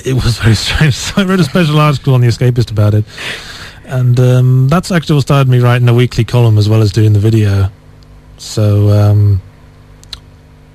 it 0.05 0.13
was 0.13 0.37
very 0.39 0.55
strange. 0.55 0.95
So 0.95 1.13
I 1.21 1.25
wrote 1.25 1.39
a 1.39 1.43
special 1.43 1.79
article 1.79 2.13
on 2.13 2.21
The 2.21 2.27
Escapist 2.27 2.71
about 2.71 2.93
it. 2.93 3.05
And 3.85 4.19
um, 4.19 4.67
that's 4.69 4.91
actually 4.91 5.15
what 5.15 5.21
started 5.23 5.49
me 5.49 5.59
writing 5.59 5.89
a 5.89 5.93
weekly 5.93 6.23
column 6.23 6.57
as 6.57 6.69
well 6.69 6.81
as 6.81 6.91
doing 6.91 7.13
the 7.13 7.19
video. 7.19 7.69
So, 8.37 8.89
um, 8.89 9.41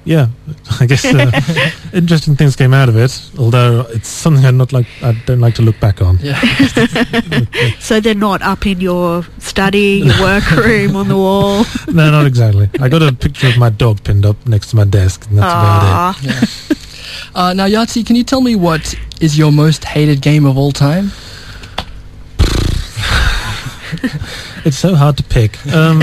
yeah, 0.05 0.29
I 0.81 0.87
guess 0.87 1.05
uh, 1.05 1.31
interesting 1.93 2.37
things 2.37 2.57
came 2.57 2.75
out 2.75 2.89
of 2.89 2.97
it. 2.97 3.31
Although 3.39 3.87
it's 3.91 4.09
something 4.09 4.45
I 4.45 4.51
not 4.51 4.73
like, 4.73 4.87
I 5.03 5.13
don't 5.27 5.41
like 5.41 5.55
to 5.57 5.63
look 5.63 5.79
back 5.81 6.03
on. 6.03 6.19
Yeah. 6.21 6.39
so 7.81 8.01
they're 8.01 8.15
not 8.15 8.43
up 8.43 8.67
in 8.67 8.81
your 8.81 9.25
study, 9.39 10.03
your 10.05 10.21
workroom, 10.21 10.97
on 10.97 11.09
the 11.09 11.17
wall. 11.17 11.65
no, 11.89 12.11
not 12.11 12.27
exactly. 12.27 12.69
I 12.81 12.89
got 12.89 13.03
a 13.03 13.13
picture 13.13 13.49
of 13.49 13.59
my 13.59 13.71
dog 13.71 14.03
pinned 14.05 14.27
up 14.27 14.47
next 14.47 14.71
to 14.71 14.77
my 14.77 14.85
desk, 14.85 15.27
and 15.29 15.39
that's 15.39 15.53
about 15.53 16.17
it. 16.23 16.31
Aw. 16.31 17.49
Uh, 17.49 17.53
now, 17.53 17.67
Yahtzee, 17.67 18.07
can 18.07 18.17
you 18.17 18.25
tell 18.25 18.41
me 18.41 18.55
what 18.55 18.95
is 19.21 19.37
your 19.37 19.53
most 19.53 19.85
hated 19.85 20.21
game 20.21 20.45
of 20.45 20.57
all 20.57 20.73
time? 20.73 21.11
It's 24.65 24.79
so 24.79 24.95
hard 24.95 25.19
to 25.19 25.23
pick. 25.25 25.65
Um, 25.67 26.01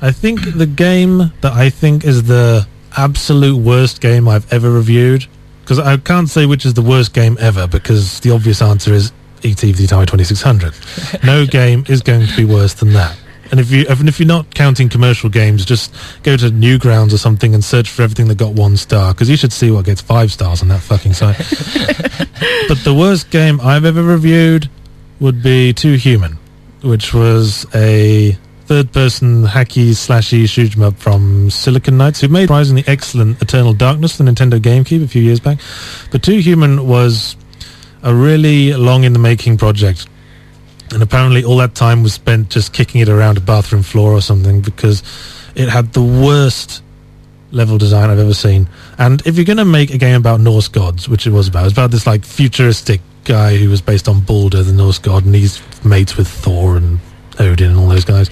I 0.00 0.12
think 0.12 0.40
the 0.56 0.66
game 0.66 1.32
that 1.40 1.52
I 1.52 1.70
think 1.70 2.04
is 2.04 2.24
the 2.24 2.66
absolute 2.96 3.56
worst 3.56 4.00
game 4.00 4.28
I've 4.28 4.50
ever 4.52 4.70
reviewed, 4.70 5.26
because 5.62 5.78
I 5.78 5.96
can't 5.96 6.28
say 6.28 6.46
which 6.46 6.64
is 6.64 6.74
the 6.74 6.82
worst 6.82 7.12
game 7.12 7.36
ever, 7.40 7.66
because 7.66 8.20
the 8.20 8.30
obvious 8.30 8.62
answer 8.62 8.92
is 8.92 9.12
ET 9.44 9.56
the 9.56 9.72
Atari 9.72 10.06
2600. 10.06 11.24
no 11.24 11.46
game 11.50 11.84
is 11.88 12.02
going 12.02 12.26
to 12.26 12.36
be 12.36 12.44
worse 12.44 12.74
than 12.74 12.92
that. 12.92 13.16
And 13.50 13.58
if 13.58 13.70
you, 13.70 13.86
even 13.88 14.08
if 14.08 14.20
you're 14.20 14.26
not 14.26 14.54
counting 14.54 14.88
commercial 14.88 15.30
games, 15.30 15.64
just 15.64 15.94
go 16.22 16.36
to 16.36 16.46
Newgrounds 16.46 17.12
or 17.14 17.18
something 17.18 17.54
and 17.54 17.64
search 17.64 17.88
for 17.88 18.02
everything 18.02 18.28
that 18.28 18.36
got 18.36 18.52
one 18.52 18.76
star, 18.76 19.14
because 19.14 19.30
you 19.30 19.36
should 19.36 19.52
see 19.52 19.70
what 19.70 19.84
gets 19.84 20.00
five 20.00 20.30
stars 20.30 20.60
on 20.62 20.68
that 20.68 20.80
fucking 20.80 21.14
site. 21.14 21.36
but 22.68 22.78
the 22.84 22.94
worst 22.96 23.30
game 23.30 23.60
I've 23.60 23.84
ever 23.84 24.02
reviewed 24.02 24.68
would 25.18 25.42
be 25.42 25.72
Too 25.72 25.94
Human, 25.94 26.38
which 26.82 27.14
was 27.14 27.66
a 27.74 28.36
third-person 28.68 29.46
hacky 29.46 29.90
slashy 29.90 30.48
shoot 30.48 30.76
'em 30.76 30.82
up 30.82 30.98
from 30.98 31.50
Silicon 31.50 31.96
Knights, 31.96 32.20
who 32.20 32.28
made 32.28 32.42
surprisingly 32.42 32.84
excellent 32.86 33.40
Eternal 33.40 33.72
Darkness 33.72 34.16
the 34.16 34.24
Nintendo 34.24 34.60
GameCube 34.60 35.02
a 35.02 35.08
few 35.08 35.22
years 35.22 35.40
back. 35.40 35.58
But 36.10 36.22
Too 36.22 36.38
Human 36.38 36.86
was 36.86 37.36
a 38.02 38.14
really 38.14 38.74
long 38.74 39.04
in 39.04 39.14
the 39.14 39.18
making 39.18 39.56
project 39.56 40.06
and 40.92 41.02
apparently 41.02 41.44
all 41.44 41.56
that 41.58 41.74
time 41.74 42.02
was 42.02 42.14
spent 42.14 42.50
just 42.50 42.72
kicking 42.72 43.00
it 43.00 43.08
around 43.08 43.36
a 43.36 43.40
bathroom 43.40 43.82
floor 43.82 44.12
or 44.12 44.20
something 44.20 44.60
because 44.60 45.02
it 45.54 45.68
had 45.68 45.92
the 45.92 46.02
worst 46.02 46.82
level 47.50 47.78
design 47.78 48.10
I've 48.10 48.18
ever 48.18 48.34
seen. 48.34 48.68
And 48.98 49.22
if 49.26 49.36
you're 49.36 49.44
going 49.44 49.58
to 49.58 49.64
make 49.64 49.92
a 49.92 49.98
game 49.98 50.16
about 50.16 50.40
Norse 50.40 50.68
gods, 50.68 51.08
which 51.08 51.26
it 51.26 51.30
was 51.30 51.48
about, 51.48 51.60
it 51.60 51.64
was 51.64 51.72
about 51.72 51.90
this 51.90 52.06
like 52.06 52.24
futuristic 52.24 53.00
guy 53.24 53.56
who 53.56 53.68
was 53.68 53.80
based 53.80 54.08
on 54.08 54.20
Balder, 54.20 54.62
the 54.62 54.72
Norse 54.72 54.98
god, 54.98 55.24
and 55.24 55.34
he's 55.34 55.60
mates 55.84 56.16
with 56.16 56.28
Thor 56.28 56.76
and 56.76 57.00
Odin 57.40 57.70
and 57.70 57.78
all 57.78 57.88
those 57.88 58.04
guys, 58.04 58.30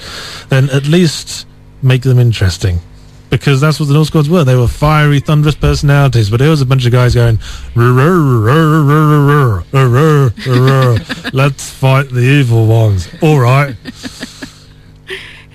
then 0.49 0.69
at 0.71 0.87
least 0.87 1.47
make 1.83 2.03
them 2.03 2.19
interesting. 2.19 2.81
Because 3.29 3.61
that's 3.61 3.81
what 3.81 3.87
the 3.89 3.95
Norse 3.95 4.09
gods 4.09 4.29
were. 4.31 4.45
They 4.45 4.55
were 4.55 4.69
fiery, 4.69 5.19
thunderous 5.19 5.57
personalities, 5.57 6.31
but 6.31 6.41
it 6.41 6.49
was 6.49 6.61
a 6.61 6.67
bunch 6.67 6.87
of 6.87 6.93
guys 6.93 7.13
going, 7.15 7.39
"Rrr, 7.75 7.75
rrr, 7.75 8.85
rrr, 8.87 8.87
rrr, 8.87 9.65
rrr, 9.73 10.31
rrr, 10.31 10.31
rrr, 10.31 10.99
rrr. 11.01 11.33
let's 11.33 11.69
fight 11.69 12.09
the 12.11 12.21
evil 12.21 12.67
ones. 12.69 13.09
All 13.23 13.41
right. 13.41 13.75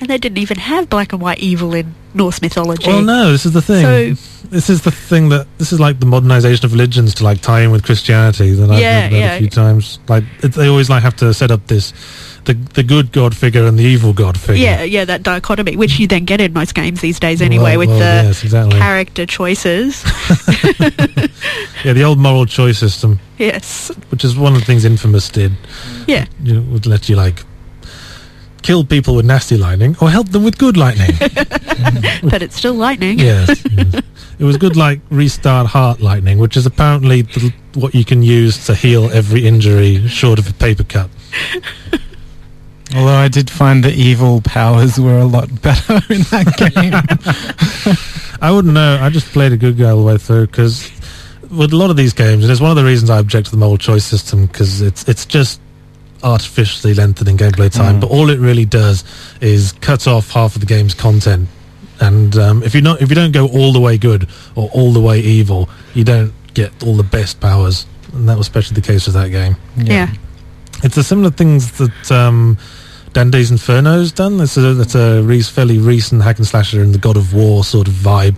And 0.01 0.09
they 0.09 0.17
didn't 0.17 0.39
even 0.39 0.57
have 0.57 0.89
black 0.89 1.13
and 1.13 1.21
white 1.21 1.39
evil 1.39 1.73
in 1.73 1.93
Norse 2.13 2.41
mythology. 2.41 2.87
Well, 2.87 3.03
no, 3.03 3.31
this 3.31 3.45
is 3.45 3.53
the 3.53 3.61
thing. 3.61 4.15
So- 4.15 4.21
this 4.49 4.69
is 4.69 4.81
the 4.81 4.91
thing 4.91 5.29
that 5.29 5.47
this 5.59 5.71
is 5.71 5.79
like 5.79 5.99
the 6.01 6.05
modernization 6.05 6.65
of 6.65 6.73
religions 6.73 7.13
to 7.15 7.23
like 7.23 7.39
tie 7.39 7.61
in 7.61 7.71
with 7.71 7.83
Christianity 7.85 8.51
that 8.55 8.69
I've 8.69 8.79
Yeah, 8.79 9.01
read 9.03 9.07
about 9.07 9.17
yeah. 9.19 9.33
a 9.35 9.39
few 9.39 9.49
times. 9.49 9.99
Like 10.09 10.25
it, 10.43 10.49
they 10.53 10.67
always 10.67 10.89
like 10.89 11.03
have 11.03 11.15
to 11.17 11.33
set 11.33 11.51
up 11.51 11.67
this 11.67 11.93
the 12.45 12.53
the 12.53 12.83
good 12.83 13.11
God 13.11 13.35
figure 13.35 13.65
and 13.65 13.77
the 13.77 13.83
evil 13.83 14.13
God 14.13 14.39
figure. 14.39 14.63
Yeah, 14.63 14.83
yeah, 14.83 15.05
that 15.05 15.23
dichotomy, 15.23 15.75
which 15.75 15.99
you 15.99 16.07
then 16.07 16.25
get 16.25 16.41
in 16.41 16.53
most 16.53 16.73
games 16.73 17.01
these 17.01 17.19
days 17.19 17.41
anyway, 17.41 17.77
Well, 17.77 17.79
with 17.79 17.89
well, 17.89 17.99
the 17.99 18.27
yes, 18.27 18.43
exactly. 18.43 18.79
character 18.79 19.25
choices. 19.25 20.03
Yeah, 21.83 21.93
the 21.93 22.03
old 22.03 22.19
moral 22.19 22.45
choice 22.45 22.77
system, 22.77 23.19
yes. 23.39 23.89
which 24.09 24.23
is 24.23 24.37
one 24.37 24.53
of 24.53 24.59
the 24.59 24.65
things 24.65 24.85
Infamous 24.85 25.29
did. 25.29 25.53
Yeah. 26.07 26.27
You 26.43 26.55
know, 26.55 26.61
would 26.71 26.85
let 26.85 27.09
you 27.09 27.15
like 27.15 27.43
kill 28.61 28.85
people 28.85 29.15
with 29.15 29.25
nasty 29.25 29.57
lightning 29.57 29.95
or 29.99 30.09
help 30.09 30.29
them 30.29 30.43
with 30.43 30.59
good 30.59 30.77
lightning. 30.77 31.09
but 32.23 32.43
it's 32.43 32.55
still 32.55 32.75
lightning. 32.75 33.17
yes, 33.17 33.63
yes. 33.71 34.01
It 34.37 34.43
was 34.43 34.57
good 34.57 34.75
like 34.75 35.01
restart 35.09 35.67
heart 35.67 36.01
lightning, 36.01 36.37
which 36.37 36.55
is 36.55 36.65
apparently 36.67 37.23
the, 37.23 37.53
what 37.73 37.95
you 37.95 38.05
can 38.05 38.21
use 38.21 38.65
to 38.67 38.75
heal 38.75 39.09
every 39.11 39.47
injury 39.47 40.07
short 40.07 40.37
of 40.37 40.47
a 40.47 40.53
paper 40.53 40.83
cut. 40.83 41.09
Although 42.95 43.15
I 43.15 43.27
did 43.27 43.49
find 43.49 43.83
the 43.83 43.93
evil 43.93 44.41
powers 44.41 44.99
were 44.99 45.19
a 45.19 45.25
lot 45.25 45.61
better 45.61 45.93
in 46.09 46.21
that 46.23 46.55
game. 46.57 46.93
I 48.41 48.51
wouldn't 48.51 48.73
know. 48.73 48.99
I 49.01 49.09
just 49.09 49.27
played 49.27 49.53
a 49.53 49.57
good 49.57 49.77
guy 49.77 49.91
all 49.91 49.99
the 49.99 50.05
way 50.05 50.17
through 50.17 50.47
because 50.47 50.91
with 51.49 51.73
a 51.73 51.77
lot 51.77 51.89
of 51.89 51.97
these 51.97 52.13
games, 52.13 52.43
and 52.43 52.51
it's 52.51 52.61
one 52.61 52.71
of 52.71 52.77
the 52.77 52.83
reasons 52.83 53.09
I 53.09 53.19
object 53.19 53.45
to 53.45 53.51
the 53.51 53.57
moral 53.57 53.77
choice 53.77 54.03
system 54.03 54.45
because 54.45 54.81
it's 54.81 55.07
it's 55.07 55.25
just 55.25 55.61
artificially 56.23 56.93
lengthening 56.93 57.37
gameplay 57.37 57.71
time. 57.71 57.97
Mm. 57.97 58.01
But 58.01 58.11
all 58.11 58.29
it 58.29 58.39
really 58.39 58.65
does 58.65 59.03
is 59.41 59.73
cut 59.73 60.07
off 60.07 60.31
half 60.31 60.55
of 60.55 60.61
the 60.61 60.67
game's 60.67 60.93
content. 60.93 61.49
And 61.99 62.35
um, 62.37 62.63
if 62.63 62.73
you 62.73 62.81
not 62.81 63.01
if 63.01 63.09
you 63.09 63.15
don't 63.15 63.31
go 63.31 63.47
all 63.47 63.73
the 63.73 63.79
way 63.79 63.97
good 63.97 64.27
or 64.55 64.69
all 64.73 64.91
the 64.91 65.01
way 65.01 65.19
evil, 65.19 65.69
you 65.93 66.03
don't 66.03 66.33
get 66.53 66.83
all 66.83 66.95
the 66.95 67.03
best 67.03 67.39
powers. 67.39 67.85
And 68.13 68.27
that 68.27 68.37
was 68.37 68.47
especially 68.47 68.75
the 68.75 68.81
case 68.81 69.05
with 69.05 69.15
that 69.15 69.29
game. 69.29 69.55
Yeah. 69.77 70.11
It's 70.83 70.95
the 70.95 71.03
similar 71.03 71.29
things 71.29 71.77
that 71.77 72.11
um, 72.11 72.57
Dante's 73.13 73.51
Inferno's 73.51 74.11
done. 74.11 74.39
It's 74.39 74.57
a, 74.57 74.79
it's 74.79 74.95
a 74.95 75.21
re- 75.21 75.41
fairly 75.41 75.77
recent 75.77 76.21
hack 76.21 76.37
and 76.37 76.47
slasher 76.47 76.81
in 76.81 76.91
the 76.91 76.97
God 76.97 77.17
of 77.17 77.33
War 77.33 77.63
sort 77.63 77.87
of 77.87 77.93
vibe. 77.93 78.35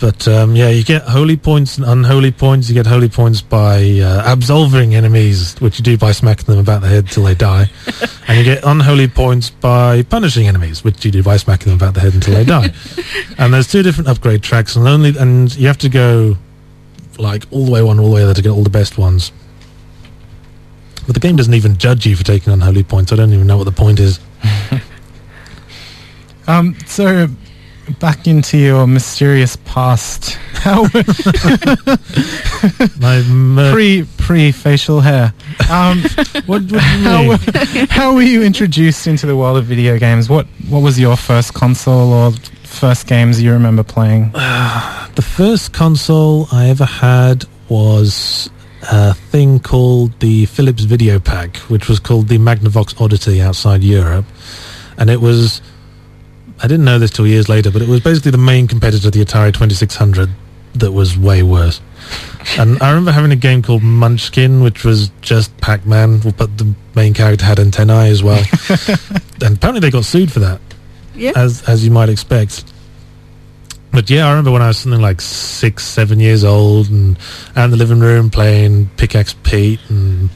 But 0.00 0.26
um, 0.26 0.56
yeah, 0.56 0.70
you 0.70 0.84
get 0.84 1.02
holy 1.02 1.36
points 1.36 1.78
and 1.78 1.86
unholy 1.86 2.32
points. 2.32 2.68
You 2.68 2.74
get 2.74 2.86
holy 2.86 3.08
points 3.08 3.40
by 3.40 4.00
uh, 4.00 4.22
absolving 4.26 4.94
enemies, 4.94 5.54
which 5.60 5.78
you 5.78 5.84
do 5.84 5.96
by 5.96 6.12
smacking 6.12 6.46
them 6.46 6.58
about 6.58 6.82
the 6.82 6.88
head 6.88 7.08
till 7.08 7.24
they 7.24 7.34
die. 7.34 7.70
and 8.28 8.38
you 8.38 8.44
get 8.44 8.64
unholy 8.64 9.08
points 9.08 9.50
by 9.50 10.02
punishing 10.02 10.46
enemies, 10.46 10.82
which 10.82 11.04
you 11.04 11.10
do 11.10 11.22
by 11.22 11.36
smacking 11.36 11.68
them 11.70 11.76
about 11.76 11.94
the 11.94 12.00
head 12.00 12.14
until 12.14 12.34
they 12.34 12.44
die. 12.44 12.72
and 13.38 13.54
there's 13.54 13.70
two 13.70 13.82
different 13.82 14.08
upgrade 14.08 14.42
tracks, 14.42 14.76
and 14.76 14.86
only 14.88 15.16
and 15.16 15.54
you 15.56 15.68
have 15.68 15.78
to 15.78 15.88
go 15.88 16.36
like 17.18 17.44
all 17.50 17.64
the 17.64 17.70
way 17.70 17.82
one, 17.82 18.00
all 18.00 18.08
the 18.08 18.14
way 18.14 18.24
other 18.24 18.34
to 18.34 18.42
get 18.42 18.50
all 18.50 18.64
the 18.64 18.70
best 18.70 18.98
ones. 18.98 19.32
But 21.06 21.14
the 21.14 21.20
game 21.20 21.36
doesn't 21.36 21.54
even 21.54 21.76
judge 21.76 22.06
you 22.06 22.16
for 22.16 22.24
taking 22.24 22.52
unholy 22.52 22.82
points. 22.82 23.12
I 23.12 23.16
don't 23.16 23.32
even 23.32 23.46
know 23.46 23.56
what 23.58 23.64
the 23.64 23.72
point 23.72 24.00
is. 24.00 24.18
Um, 26.46 26.76
so 26.86 27.28
back 28.00 28.26
into 28.26 28.58
your 28.58 28.86
mysterious 28.86 29.56
past. 29.64 30.34
How 30.52 30.82
My 33.00 33.22
mer- 33.22 33.72
pre 33.72 34.06
pre 34.18 34.52
facial 34.52 35.00
hair. 35.00 35.32
Um, 35.70 36.02
what, 36.46 36.62
what 36.70 36.80
how, 36.82 37.28
were- 37.28 37.38
how 37.88 38.14
were 38.14 38.22
you 38.22 38.42
introduced 38.42 39.06
into 39.06 39.26
the 39.26 39.36
world 39.36 39.56
of 39.56 39.64
video 39.64 39.98
games? 39.98 40.28
What 40.28 40.46
what 40.68 40.80
was 40.80 41.00
your 41.00 41.16
first 41.16 41.54
console 41.54 42.12
or 42.12 42.32
first 42.64 43.06
games 43.06 43.40
you 43.40 43.52
remember 43.52 43.82
playing? 43.82 44.30
The 45.14 45.22
first 45.22 45.72
console 45.72 46.48
I 46.50 46.70
ever 46.70 46.84
had 46.84 47.44
was 47.68 48.50
a 48.90 49.14
thing 49.14 49.58
called 49.60 50.18
the 50.20 50.46
Philips 50.46 50.84
Videopac, 50.84 51.56
which 51.70 51.88
was 51.88 51.98
called 52.00 52.28
the 52.28 52.38
Magnavox 52.38 53.00
Odyssey 53.00 53.40
outside 53.40 53.82
Europe. 53.82 54.24
And 54.98 55.10
it 55.10 55.20
was, 55.20 55.60
I 56.62 56.68
didn't 56.68 56.84
know 56.84 56.98
this 56.98 57.10
till 57.10 57.26
years 57.26 57.48
later, 57.48 57.70
but 57.70 57.82
it 57.82 57.88
was 57.88 58.00
basically 58.00 58.30
the 58.30 58.38
main 58.38 58.66
competitor 58.68 59.10
to 59.10 59.18
the 59.18 59.24
Atari 59.24 59.52
2600 59.52 60.30
that 60.74 60.92
was 60.92 61.16
way 61.16 61.42
worse. 61.42 61.80
and 62.58 62.80
I 62.82 62.88
remember 62.90 63.12
having 63.12 63.30
a 63.32 63.36
game 63.36 63.62
called 63.62 63.82
Munchkin, 63.82 64.60
which 64.62 64.84
was 64.84 65.10
just 65.20 65.56
Pac-Man, 65.58 66.18
but 66.36 66.58
the 66.58 66.74
main 66.94 67.14
character 67.14 67.44
had 67.44 67.58
antennae 67.60 68.10
as 68.10 68.22
well. 68.22 68.42
and 69.42 69.56
apparently 69.56 69.80
they 69.80 69.90
got 69.90 70.04
sued 70.04 70.32
for 70.32 70.40
that 70.40 70.60
Yeah. 71.14 71.32
as 71.36 71.62
as 71.68 71.84
you 71.84 71.90
might 71.92 72.08
expect. 72.08 72.64
But 73.94 74.10
yeah, 74.10 74.26
I 74.26 74.30
remember 74.30 74.50
when 74.50 74.60
I 74.60 74.66
was 74.66 74.78
something 74.78 75.00
like 75.00 75.20
six, 75.20 75.86
seven 75.86 76.18
years 76.18 76.42
old, 76.42 76.90
and 76.90 77.16
out 77.54 77.66
in 77.66 77.70
the 77.70 77.76
living 77.76 78.00
room 78.00 78.28
playing 78.28 78.90
Pickaxe 78.96 79.36
Pete, 79.44 79.78
and 79.88 80.30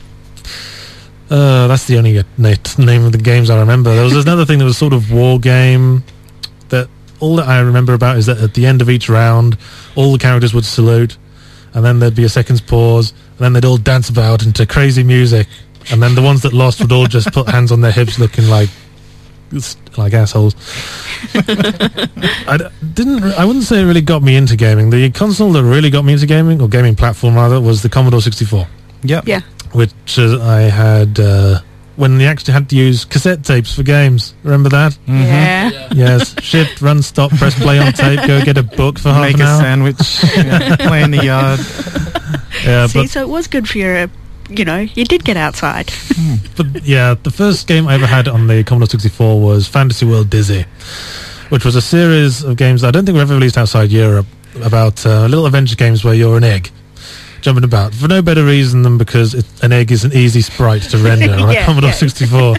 uh, 1.29 1.67
that's 1.67 1.89
the 1.89 1.99
only 1.99 2.23
name 2.39 3.05
of 3.05 3.11
the 3.11 3.21
games 3.21 3.51
I 3.51 3.59
remember. 3.59 3.93
There 3.97 4.05
was 4.05 4.15
another 4.25 4.45
thing 4.45 4.61
that 4.61 4.65
was 4.65 4.79
sort 4.79 4.93
of 4.93 5.11
war 5.11 5.41
game 5.41 6.05
that 6.69 6.89
all 7.19 7.35
that 7.37 7.49
I 7.49 7.59
remember 7.59 7.95
about 7.95 8.17
is 8.17 8.27
that 8.27 8.39
at 8.39 8.55
the 8.55 8.65
end 8.65 8.81
of 8.81 8.89
each 8.89 9.09
round, 9.09 9.59
all 9.97 10.13
the 10.13 10.19
characters 10.19 10.55
would 10.55 10.65
salute, 10.65 11.19
and 11.75 11.85
then 11.85 11.99
there'd 11.99 12.15
be 12.15 12.25
a 12.25 12.29
second's 12.29 12.61
pause, 12.61 13.11
and 13.11 13.39
then 13.39 13.55
they'd 13.55 13.65
all 13.65 13.77
dance 13.77 14.09
about 14.09 14.45
into 14.45 14.67
crazy 14.67 15.03
music, 15.03 15.49
and 15.91 16.01
then 16.01 16.15
the 16.15 16.23
ones 16.23 16.43
that 16.43 16.53
lost 16.53 16.81
would 16.81 16.93
all 16.93 17.07
just 17.07 17.33
put 17.33 17.49
hands 17.49 17.73
on 17.73 17.81
their 17.81 17.91
hips, 17.91 18.21
looking 18.21 18.47
like 18.47 18.71
like 19.97 20.13
assholes. 20.15 20.55
I 21.35 22.57
d- 22.59 22.65
didn't. 22.95 23.23
I 23.25 23.45
wouldn't 23.45 23.65
say 23.65 23.81
it 23.81 23.85
really 23.85 24.01
got 24.01 24.23
me 24.23 24.37
into 24.37 24.57
gaming. 24.57 24.91
The 24.91 25.11
console 25.11 25.53
that 25.53 25.65
really 25.65 25.91
got 25.91 26.05
me 26.05 26.13
into 26.15 26.27
gaming, 26.27 26.61
or 26.61 26.69
gaming 26.69 26.95
platform 26.97 27.35
rather, 27.35 27.61
was 27.61 27.83
the 27.83 27.89
Commodore 27.89 28.21
64, 28.21 28.67
Yep. 29.03 29.27
Yeah. 29.27 29.41
which 29.73 30.19
uh, 30.19 30.41
I 30.43 30.63
had 30.63 31.19
uh, 31.19 31.61
when 31.97 32.19
they 32.19 32.27
actually 32.27 32.55
had 32.55 32.69
to 32.71 32.77
use 32.77 33.05
cassette 33.05 33.45
tapes 33.45 33.75
for 33.75 33.83
games. 33.83 34.35
Remember 34.45 34.69
that? 34.69 34.93
Mm-hmm. 35.07 35.23
Yeah. 35.23 35.89
yes. 35.95 36.41
Shift, 36.43 36.81
run, 36.81 37.03
stop, 37.03 37.31
press 37.33 37.55
play 37.59 37.79
on 37.79 37.93
tape, 37.93 38.21
go 38.27 38.45
get 38.45 38.57
a 38.59 38.63
book 38.63 38.99
for 38.99 39.11
half 39.11 39.23
Make 39.23 39.35
an 39.37 39.43
a 39.43 39.45
hour. 39.45 39.61
sandwich, 39.61 40.25
yeah, 40.37 40.77
play 40.77 41.03
in 41.03 41.11
the 41.11 41.25
yard. 41.25 41.61
Yeah, 42.65 42.87
See, 42.87 43.01
but 43.03 43.11
so 43.11 43.23
it 43.23 43.29
was 43.29 43.47
good 43.49 43.69
for 43.69 43.79
your, 43.79 44.09
you 44.49 44.65
know, 44.65 44.79
you 44.79 45.05
did 45.05 45.25
get 45.25 45.37
outside. 45.37 45.91
But 46.57 46.85
yeah, 46.85 47.15
the 47.23 47.31
first 47.31 47.69
game 47.69 47.87
I 47.87 47.95
ever 47.95 48.07
had 48.07 48.27
on 48.27 48.49
the 48.49 48.65
Commodore 48.65 48.89
64 48.89 49.41
was 49.41 49.69
Fantasy 49.69 50.05
World 50.05 50.29
Dizzy, 50.29 50.65
which 51.51 51.65
was 51.65 51.77
a 51.77 51.81
series 51.81 52.43
of 52.43 52.57
games 52.57 52.81
that 52.81 52.89
I 52.89 52.91
don't 52.91 53.07
think 53.07 53.15
were 53.15 53.23
ever 53.23 53.35
released 53.35 53.57
outside 53.57 53.91
Europe 53.93 54.27
about 54.63 55.07
uh, 55.07 55.27
little 55.27 55.47
adventure 55.47 55.77
games 55.77 56.05
where 56.05 56.15
you're 56.15 56.37
an 56.37 56.43
egg 56.45 56.71
jumping 57.41 57.63
about 57.63 57.95
for 57.95 58.09
no 58.09 58.21
better 58.21 58.45
reason 58.45 58.83
than 58.83 58.99
because 58.99 59.33
it, 59.35 59.47
an 59.63 59.71
egg 59.73 59.93
is 59.93 60.05
an 60.05 60.13
easy 60.13 60.41
sprite 60.41 60.83
to 60.83 60.99
render 60.99 61.33
on 61.33 61.49
a 61.49 61.53
Yeah, 61.59 61.65
Commodore 61.65 61.91
yeah. 61.91 61.95
64. 61.95 62.57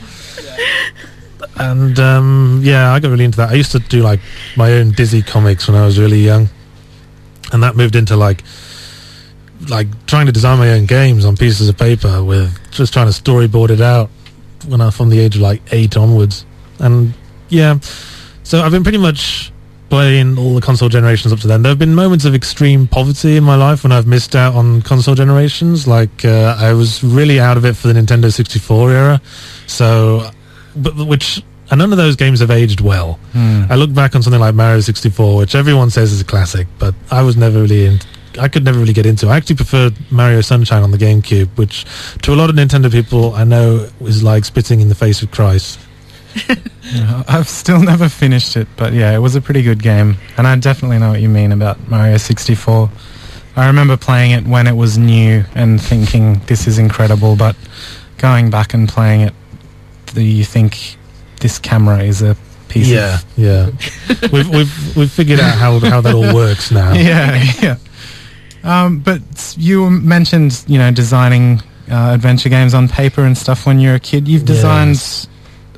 And 1.58 2.00
um, 2.00 2.62
yeah, 2.64 2.94
I 2.94 3.00
got 3.02 3.10
really 3.10 3.26
into 3.26 3.38
that. 3.38 3.50
I 3.50 3.56
used 3.56 3.74
to 3.74 3.80
do 3.80 4.02
like 4.02 4.22
my 4.56 4.72
own 4.74 4.92
Dizzy 4.92 5.22
comics 5.22 5.68
when 5.68 5.76
I 5.76 5.86
was 5.86 6.00
really 6.00 6.20
young, 6.20 6.48
and 7.52 7.62
that 7.64 7.76
moved 7.76 7.98
into 7.98 8.16
like 8.16 8.44
like 9.68 9.88
trying 10.06 10.26
to 10.28 10.32
design 10.32 10.58
my 10.58 10.72
own 10.72 10.86
games 10.86 11.26
on 11.26 11.36
pieces 11.36 11.68
of 11.70 11.78
paper 11.78 12.24
with 12.24 12.58
just 12.72 12.94
trying 12.94 13.12
to 13.12 13.14
storyboard 13.14 13.70
it 13.70 13.82
out 13.82 14.10
when 14.68 14.82
I 14.82 14.90
from 14.90 15.10
the 15.10 15.20
age 15.20 15.36
of 15.36 15.42
like 15.42 15.62
eight 15.72 15.98
onwards. 15.98 16.46
And 16.80 17.14
yeah, 17.50 17.80
so 18.44 18.62
I've 18.62 18.72
been 18.72 18.84
pretty 18.84 18.98
much 18.98 19.52
playing 19.90 20.38
all 20.38 20.54
the 20.54 20.62
console 20.62 20.88
generations 20.88 21.34
up 21.34 21.40
to 21.40 21.48
then. 21.48 21.64
There 21.64 21.72
have 21.72 21.80
been 21.80 21.96
moments 21.96 22.26
of 22.26 22.36
extreme 22.36 22.88
poverty 22.88 23.38
in 23.38 23.44
my 23.44 23.56
life 23.56 23.84
when 23.84 23.92
I've 23.92 24.08
missed 24.08 24.36
out 24.36 24.56
on 24.56 24.82
console 24.84 25.16
generations. 25.16 25.88
Like 25.88 26.24
uh, 26.24 26.56
I 26.58 26.74
was 26.74 27.04
really 27.04 27.40
out 27.40 27.58
of 27.58 27.66
it 27.66 27.76
for 27.76 27.88
the 27.88 27.94
Nintendo 27.94 28.32
64 28.32 28.92
era. 28.92 29.22
So, 29.68 30.30
but 30.76 30.96
which 30.96 31.44
and 31.72 31.80
none 31.80 31.92
of 31.92 31.98
those 31.98 32.16
games 32.16 32.40
have 32.40 32.52
aged 32.52 32.82
well. 32.82 33.20
Hmm. 33.34 33.64
I 33.70 33.76
look 33.76 33.94
back 33.94 34.16
on 34.16 34.24
something 34.24 34.40
like 34.40 34.56
Mario 34.56 34.80
64, 34.80 35.38
which 35.38 35.54
everyone 35.56 35.90
says 35.90 36.12
is 36.12 36.22
a 36.22 36.26
classic, 36.26 36.68
but 36.80 36.96
I 37.12 37.22
was 37.22 37.38
never 37.38 37.62
really 37.62 37.86
in, 37.86 38.00
I 38.38 38.48
could 38.48 38.64
never 38.64 38.78
really 38.80 38.94
get 38.94 39.06
into. 39.06 39.28
I 39.28 39.38
actually 39.38 39.56
preferred 39.56 39.94
Mario 40.12 40.42
Sunshine 40.42 40.84
on 40.84 40.92
the 40.92 40.98
GameCube, 40.98 41.50
which 41.58 41.86
to 42.22 42.34
a 42.34 42.36
lot 42.36 42.50
of 42.50 42.56
Nintendo 42.56 42.92
people 42.92 43.34
I 43.34 43.44
know 43.44 43.90
is 44.02 44.22
like 44.24 44.46
spitting 44.46 44.82
in 44.82 44.90
the 44.90 44.96
face 44.96 45.22
of 45.22 45.32
Christ. 45.32 45.80
Yeah, 46.92 47.22
I've 47.28 47.48
still 47.48 47.80
never 47.84 48.10
finished 48.10 48.58
it, 48.58 48.68
but 48.76 48.94
yeah, 48.94 49.14
it 49.14 49.20
was 49.20 49.36
a 49.36 49.42
pretty 49.42 49.62
good 49.62 49.84
game, 49.84 50.18
and 50.38 50.48
I 50.48 50.56
definitely 50.56 50.98
know 50.98 51.12
what 51.12 51.22
you 51.22 51.30
mean 51.30 51.52
about 51.52 51.88
Mario 51.88 52.18
64. 52.18 52.90
I 53.56 53.68
remember 53.68 53.96
playing 53.96 54.32
it 54.32 54.44
when 54.48 54.66
it 54.66 54.76
was 54.76 54.98
new 54.98 55.44
and 55.54 55.80
thinking 55.80 56.40
this 56.48 56.66
is 56.66 56.80
incredible, 56.80 57.36
but 57.36 57.56
going 58.18 58.50
back 58.50 58.74
and 58.74 58.90
playing 58.90 59.22
it, 59.22 59.34
the, 60.16 60.24
you 60.24 60.44
think 60.44 60.98
this 61.42 61.60
camera 61.60 62.02
is 62.02 62.24
a 62.24 62.36
piece 62.70 62.88
Yeah, 62.88 63.16
of 63.20 63.26
yeah. 63.38 63.70
we've 64.32 64.50
we've 64.50 64.96
we've 64.98 65.12
figured 65.12 65.40
out 65.40 65.60
how 65.60 65.78
how 65.80 66.02
that 66.02 66.16
all 66.16 66.34
works 66.34 66.72
now. 66.72 66.94
yeah, 66.94 67.44
yeah. 67.62 67.78
Um, 68.64 69.00
but 69.00 69.22
you 69.58 69.90
mentioned, 69.90 70.64
you 70.68 70.78
know, 70.78 70.92
designing 70.92 71.62
uh, 71.90 72.12
adventure 72.14 72.50
games 72.50 72.74
on 72.74 72.88
paper 72.88 73.24
and 73.24 73.38
stuff 73.38 73.66
when 73.66 73.80
you 73.80 73.90
were 73.90 73.96
a 73.96 74.00
kid. 74.00 74.28
You've 74.28 74.46
designed 74.46 74.96
Yes. 74.96 75.28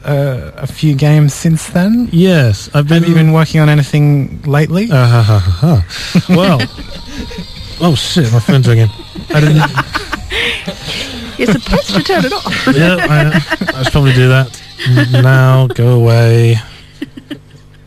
uh, 0.03 0.51
a 0.55 0.67
few 0.67 0.95
games 0.95 1.33
since 1.33 1.67
then. 1.69 2.09
Yes, 2.11 2.69
I've 2.73 2.87
been. 2.87 3.03
Have 3.03 3.09
you 3.09 3.15
been 3.15 3.33
working 3.33 3.61
on 3.61 3.69
anything 3.69 4.41
lately? 4.43 4.89
Uh, 4.91 5.05
ha, 5.07 5.21
ha, 5.21 5.39
ha, 5.39 5.85
ha. 5.85 6.25
Well, 6.35 6.59
oh 7.81 7.95
shit, 7.95 8.31
my 8.33 8.39
phone's 8.39 8.67
ringing. 8.67 8.89
I 9.29 9.39
didn't. 9.39 9.57
You're 11.37 11.53
supposed 11.59 11.89
to 11.95 12.03
turn 12.03 12.25
it 12.25 12.33
off. 12.33 12.67
yeah, 12.75 12.97
I, 12.99 13.79
I 13.79 13.83
should 13.83 13.91
probably 13.93 14.13
do 14.13 14.27
that. 14.29 14.61
Now 15.11 15.67
go 15.67 15.99
away. 15.99 16.55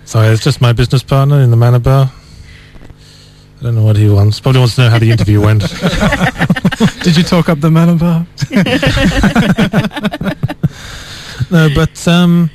Sorry, 0.04 0.28
it's 0.28 0.42
just 0.42 0.60
my 0.60 0.72
business 0.72 1.02
partner 1.02 1.40
in 1.40 1.50
the 1.50 1.56
Mana 1.56 1.78
Bar. 1.80 2.10
I 3.60 3.62
don't 3.62 3.74
know 3.76 3.84
what 3.84 3.96
he 3.96 4.08
wants. 4.10 4.40
Probably 4.40 4.58
wants 4.60 4.74
to 4.76 4.82
know 4.82 4.90
how 4.90 4.98
the 4.98 5.10
interview 5.10 5.40
went. 5.40 5.62
Did 7.02 7.16
you 7.16 7.22
talk 7.22 7.48
up 7.48 7.60
the 7.60 7.70
Mana 7.70 7.94
Bar? 7.94 8.26
no, 11.50 11.68
but 11.74 12.08
um, 12.08 12.50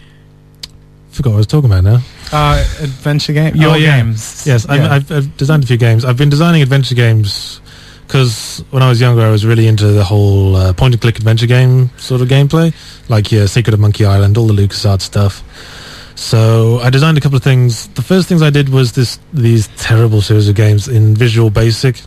forgot 1.11 1.29
what 1.31 1.35
I 1.35 1.37
was 1.37 1.47
talking 1.47 1.71
about 1.71 1.83
now. 1.83 1.99
Uh, 2.31 2.63
adventure 2.81 3.33
game. 3.33 3.55
Your 3.55 3.71
Oh, 3.71 3.75
yeah. 3.75 3.97
games. 4.01 4.45
Yes, 4.45 4.65
I've, 4.67 4.79
Yeah. 4.81 4.93
I've, 4.93 5.11
I've 5.11 5.37
designed 5.37 5.63
a 5.63 5.67
few 5.67 5.77
games. 5.77 6.05
I've 6.05 6.17
been 6.17 6.29
designing 6.29 6.61
adventure 6.61 6.95
games 6.95 7.61
because 8.05 8.63
when 8.71 8.83
I 8.83 8.89
was 8.89 8.99
younger, 9.01 9.21
I 9.21 9.31
was 9.31 9.45
really 9.45 9.67
into 9.67 9.87
the 9.87 10.03
whole 10.03 10.55
uh, 10.55 10.73
point-and-click 10.73 11.17
adventure 11.17 11.47
game 11.47 11.89
sort 11.97 12.21
of 12.21 12.27
gameplay, 12.27 12.73
like 13.09 13.31
yeah, 13.31 13.45
Secret 13.45 13.73
of 13.73 13.79
Monkey 13.79 14.05
Island, 14.05 14.37
all 14.37 14.47
the 14.47 14.53
LucasArts 14.53 15.01
stuff. 15.01 15.43
So 16.19 16.79
I 16.79 16.89
designed 16.89 17.17
a 17.17 17.21
couple 17.21 17.37
of 17.37 17.43
things. 17.43 17.87
The 17.87 18.01
first 18.01 18.27
things 18.27 18.41
I 18.41 18.49
did 18.49 18.67
was 18.67 18.91
this 18.91 19.19
these 19.31 19.69
terrible 19.77 20.21
series 20.21 20.49
of 20.49 20.55
games 20.55 20.89
in 20.89 21.15
Visual 21.15 21.49
Basic 21.49 22.01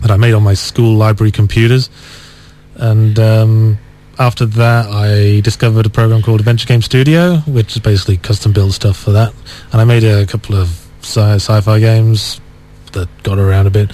that 0.00 0.10
I 0.10 0.16
made 0.16 0.32
on 0.32 0.42
my 0.42 0.54
school 0.54 0.96
library 0.96 1.30
computers, 1.30 1.90
and 2.76 3.18
um, 3.18 3.78
after 4.18 4.46
that, 4.46 4.86
I 4.86 5.40
discovered 5.40 5.84
a 5.84 5.90
program 5.90 6.22
called 6.22 6.40
Adventure 6.40 6.66
Game 6.66 6.80
Studio, 6.80 7.36
which 7.46 7.76
is 7.76 7.82
basically 7.82 8.16
custom 8.16 8.54
build 8.54 8.72
stuff 8.72 8.96
for 8.96 9.12
that. 9.12 9.34
And 9.72 9.80
I 9.82 9.84
made 9.84 10.04
a 10.04 10.24
couple 10.24 10.56
of 10.56 10.68
sci- 11.02 11.34
sci-fi 11.34 11.80
games 11.80 12.40
that 12.92 13.08
got 13.24 13.38
around 13.38 13.66
a 13.66 13.70
bit. 13.70 13.92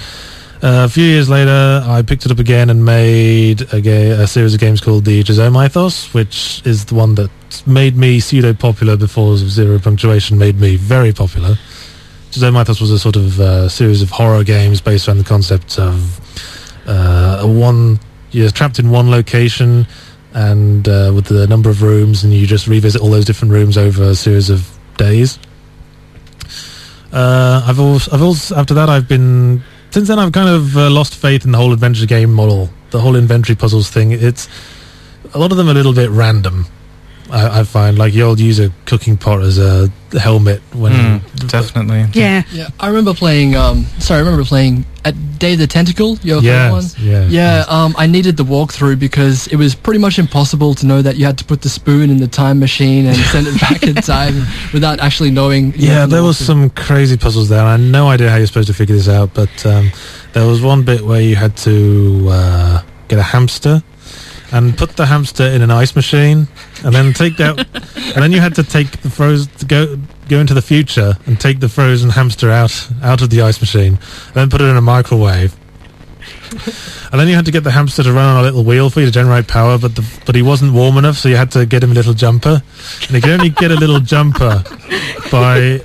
A 0.66 0.88
few 0.88 1.04
years 1.04 1.28
later, 1.28 1.82
I 1.84 2.00
picked 2.00 2.24
it 2.24 2.32
up 2.32 2.38
again 2.38 2.70
and 2.70 2.86
made 2.86 3.70
a, 3.74 3.82
ga- 3.82 4.12
a 4.12 4.26
series 4.26 4.54
of 4.54 4.60
games 4.60 4.80
called 4.80 5.04
the 5.04 5.22
Chzo 5.22 5.52
Mythos, 5.52 6.14
which 6.14 6.62
is 6.64 6.86
the 6.86 6.94
one 6.94 7.16
that 7.16 7.30
made 7.66 7.98
me 7.98 8.18
pseudo-popular 8.18 8.96
before 8.96 9.36
Zero 9.36 9.78
Punctuation 9.78 10.38
made 10.38 10.58
me 10.58 10.76
very 10.76 11.12
popular. 11.12 11.58
Chzo 12.30 12.50
Mythos 12.50 12.80
was 12.80 12.90
a 12.90 12.98
sort 12.98 13.16
of 13.16 13.38
uh, 13.38 13.68
series 13.68 14.00
of 14.00 14.08
horror 14.08 14.42
games 14.42 14.80
based 14.80 15.06
around 15.06 15.18
the 15.18 15.24
concept 15.24 15.78
of 15.78 16.18
uh, 16.88 17.40
a 17.42 17.46
one 17.46 18.00
you're 18.30 18.48
trapped 18.48 18.78
in 18.78 18.90
one 18.90 19.10
location 19.10 19.86
and 20.32 20.88
uh, 20.88 21.12
with 21.14 21.26
the 21.26 21.46
number 21.46 21.68
of 21.68 21.82
rooms 21.82 22.24
and 22.24 22.32
you 22.32 22.46
just 22.46 22.66
revisit 22.66 23.02
all 23.02 23.10
those 23.10 23.26
different 23.26 23.52
rooms 23.52 23.76
over 23.76 24.02
a 24.04 24.14
series 24.14 24.48
of 24.48 24.66
days. 24.96 25.38
Uh, 27.12 27.62
I've 27.66 27.78
also, 27.78 28.10
I've 28.12 28.22
also 28.22 28.56
after 28.56 28.72
that 28.72 28.88
I've 28.88 29.06
been 29.06 29.62
since 29.94 30.08
then 30.08 30.18
I've 30.18 30.32
kind 30.32 30.48
of 30.48 30.76
uh, 30.76 30.90
lost 30.90 31.14
faith 31.14 31.44
in 31.44 31.52
the 31.52 31.58
whole 31.58 31.72
adventure 31.72 32.04
game 32.04 32.32
model, 32.32 32.68
the 32.90 32.98
whole 32.98 33.14
inventory 33.14 33.54
puzzles 33.54 33.88
thing. 33.90 34.10
It's 34.10 34.48
a 35.32 35.38
lot 35.38 35.52
of 35.52 35.56
them 35.56 35.68
a 35.68 35.72
little 35.72 35.92
bit 35.92 36.10
random. 36.10 36.66
I, 37.34 37.60
I 37.60 37.64
find 37.64 37.98
like 37.98 38.14
you'll 38.14 38.38
use 38.38 38.60
a 38.60 38.70
cooking 38.86 39.16
pot 39.16 39.40
as 39.42 39.58
a 39.58 39.90
helmet 40.18 40.60
when 40.72 40.92
Mm, 40.92 41.48
definitely. 41.48 42.06
Yeah. 42.18 42.44
Yeah, 42.52 42.68
I 42.78 42.86
remember 42.86 43.12
playing. 43.14 43.56
Um, 43.56 43.84
sorry, 43.98 44.18
I 44.20 44.22
remember 44.24 44.44
playing 44.44 44.86
at 45.04 45.14
Day 45.40 45.54
of 45.54 45.58
the 45.58 45.66
Tentacle. 45.66 46.16
Your 46.22 46.40
Yes, 46.40 46.94
favorite 46.94 47.10
one. 47.12 47.30
yeah, 47.30 47.58
yeah. 47.58 47.64
Um, 47.68 47.94
I 47.98 48.06
needed 48.06 48.36
the 48.36 48.44
walkthrough 48.44 48.98
because 49.00 49.48
it 49.48 49.56
was 49.56 49.74
pretty 49.74 49.98
much 49.98 50.18
impossible 50.18 50.74
to 50.76 50.86
know 50.86 51.02
that 51.02 51.16
you 51.16 51.24
had 51.26 51.36
to 51.38 51.44
put 51.44 51.62
the 51.62 51.68
spoon 51.68 52.08
in 52.10 52.18
the 52.18 52.28
time 52.28 52.60
machine 52.60 53.06
and 53.06 53.16
send 53.16 53.46
it 53.48 53.60
back 53.60 53.82
in 53.82 53.96
time 53.96 54.44
without 54.72 55.00
actually 55.00 55.32
knowing. 55.32 55.72
Yeah, 55.76 55.88
know, 56.04 56.06
there 56.06 56.20
the 56.20 56.26
was 56.28 56.38
some 56.38 56.70
crazy 56.70 57.16
puzzles 57.16 57.48
there. 57.48 57.64
I 57.64 57.72
had 57.72 57.80
no 57.80 58.08
idea 58.08 58.30
how 58.30 58.36
you're 58.36 58.46
supposed 58.46 58.68
to 58.68 58.74
figure 58.74 58.94
this 58.94 59.08
out, 59.08 59.34
but 59.34 59.66
um, 59.66 59.90
there 60.32 60.46
was 60.46 60.62
one 60.62 60.84
bit 60.84 61.00
where 61.02 61.20
you 61.20 61.34
had 61.34 61.56
to 61.58 62.28
uh, 62.30 62.82
get 63.08 63.18
a 63.18 63.22
hamster 63.24 63.82
and 64.54 64.78
put 64.78 64.90
the 64.90 65.04
hamster 65.04 65.42
in 65.44 65.62
an 65.62 65.70
ice 65.70 65.96
machine, 65.96 66.46
and 66.84 66.94
then 66.94 67.12
take 67.12 67.40
out, 67.40 67.58
and 67.58 68.22
then 68.22 68.30
you 68.30 68.40
had 68.40 68.54
to 68.54 68.62
take 68.62 69.02
the 69.02 69.10
frozen 69.10 69.52
to 69.58 69.66
go 69.66 69.98
go 70.28 70.38
into 70.38 70.54
the 70.54 70.62
future 70.62 71.14
and 71.26 71.40
take 71.40 71.58
the 71.58 71.68
frozen 71.68 72.08
hamster 72.08 72.50
out 72.50 72.88
out 73.02 73.20
of 73.20 73.30
the 73.30 73.42
ice 73.42 73.60
machine, 73.60 73.94
and 73.94 74.34
then 74.34 74.48
put 74.48 74.60
it 74.60 74.64
in 74.64 74.76
a 74.76 74.80
microwave. 74.80 75.56
And 77.10 77.20
then 77.20 77.28
you 77.28 77.34
had 77.34 77.44
to 77.46 77.50
get 77.50 77.64
the 77.64 77.70
hamster 77.70 78.02
to 78.04 78.12
run 78.12 78.24
on 78.24 78.40
a 78.40 78.42
little 78.42 78.64
wheel 78.64 78.90
for 78.90 79.00
you 79.00 79.06
to 79.06 79.12
generate 79.12 79.48
power, 79.48 79.76
but 79.76 79.96
the, 79.96 80.04
but 80.24 80.34
he 80.34 80.42
wasn't 80.42 80.72
warm 80.72 80.96
enough, 80.98 81.16
so 81.16 81.28
you 81.28 81.36
had 81.36 81.50
to 81.52 81.66
get 81.66 81.82
him 81.82 81.90
a 81.90 81.94
little 81.94 82.14
jumper. 82.14 82.62
And 83.02 83.10
you 83.10 83.20
could 83.20 83.30
only 83.30 83.50
get 83.50 83.70
a 83.72 83.74
little 83.74 84.00
jumper 84.00 84.62
by 85.30 85.80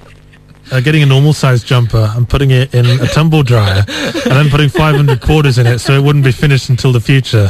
uh, 0.72 0.80
getting 0.82 1.02
a 1.02 1.06
normal 1.06 1.34
sized 1.34 1.66
jumper 1.66 2.12
and 2.16 2.30
putting 2.30 2.52
it 2.52 2.74
in 2.74 2.86
a 2.86 3.08
tumble 3.08 3.44
dryer, 3.44 3.84
and 3.88 4.32
then 4.32 4.50
putting 4.50 4.70
500 4.70 5.22
quarters 5.22 5.58
in 5.58 5.66
it 5.66 5.80
so 5.80 5.94
it 5.94 6.04
wouldn't 6.04 6.24
be 6.24 6.32
finished 6.32 6.70
until 6.70 6.92
the 6.92 7.02
future. 7.02 7.50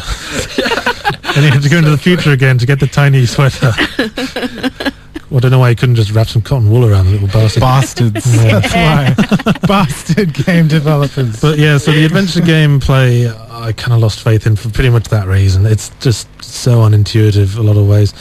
and 1.40 1.46
you 1.46 1.54
had 1.54 1.64
to 1.64 1.70
go 1.70 1.78
into 1.78 1.90
the 1.90 1.98
future 1.98 2.32
again 2.32 2.58
to 2.58 2.66
get 2.66 2.82
the 2.82 2.88
tiny 2.88 3.26
sweater. 3.26 3.72
Well, 5.30 5.38
I 5.38 5.42
don't 5.42 5.52
know 5.52 5.60
why 5.60 5.70
you 5.70 5.76
couldn't 5.76 5.94
just 5.94 6.10
wrap 6.10 6.26
some 6.26 6.42
cotton 6.42 6.72
wool 6.72 6.84
around 6.90 7.06
the 7.06 7.12
little 7.12 7.28
bastard. 7.28 7.62
Bastards. 7.62 8.26
Yeah. 8.44 8.60
That's 8.60 8.74
why. 8.74 9.60
Bastard 9.68 10.34
game 10.34 10.68
developers. 10.68 11.40
But 11.40 11.60
yeah, 11.60 11.78
so 11.78 11.92
the 11.92 12.04
adventure 12.04 12.42
game 12.42 12.80
play, 12.80 13.30
I 13.30 13.72
kind 13.74 13.94
of 13.94 14.00
lost 14.00 14.24
faith 14.24 14.48
in 14.48 14.56
for 14.56 14.72
pretty 14.72 14.90
much 14.90 15.08
that 15.10 15.28
reason. 15.28 15.68
It's 15.68 15.90
just 16.00 16.28
so 16.44 16.78
unintuitive 16.78 17.60
a 17.60 17.62
lot 17.62 17.78
of 17.78 17.88
ways. 17.88 18.12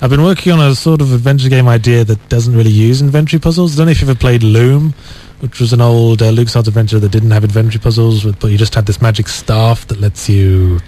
I've 0.00 0.10
been 0.10 0.22
working 0.22 0.52
on 0.52 0.60
a 0.60 0.76
sort 0.76 1.00
of 1.00 1.12
adventure 1.12 1.48
game 1.48 1.66
idea 1.66 2.04
that 2.04 2.28
doesn't 2.28 2.54
really 2.54 2.70
use 2.70 3.02
inventory 3.02 3.40
puzzles. 3.40 3.74
I 3.74 3.78
don't 3.78 3.86
know 3.86 3.90
if 3.90 4.00
you've 4.00 4.10
ever 4.10 4.18
played 4.20 4.44
Loom, 4.44 4.94
which 5.40 5.58
was 5.58 5.72
an 5.72 5.80
old 5.80 6.22
uh, 6.22 6.30
LucasArts 6.30 6.68
adventure 6.68 7.00
that 7.00 7.10
didn't 7.10 7.32
have 7.32 7.42
inventory 7.42 7.80
puzzles, 7.80 8.24
but 8.24 8.52
you 8.52 8.56
just 8.56 8.76
had 8.76 8.86
this 8.86 9.02
magic 9.02 9.26
staff 9.26 9.84
that 9.88 10.00
lets 10.00 10.28
you 10.28 10.78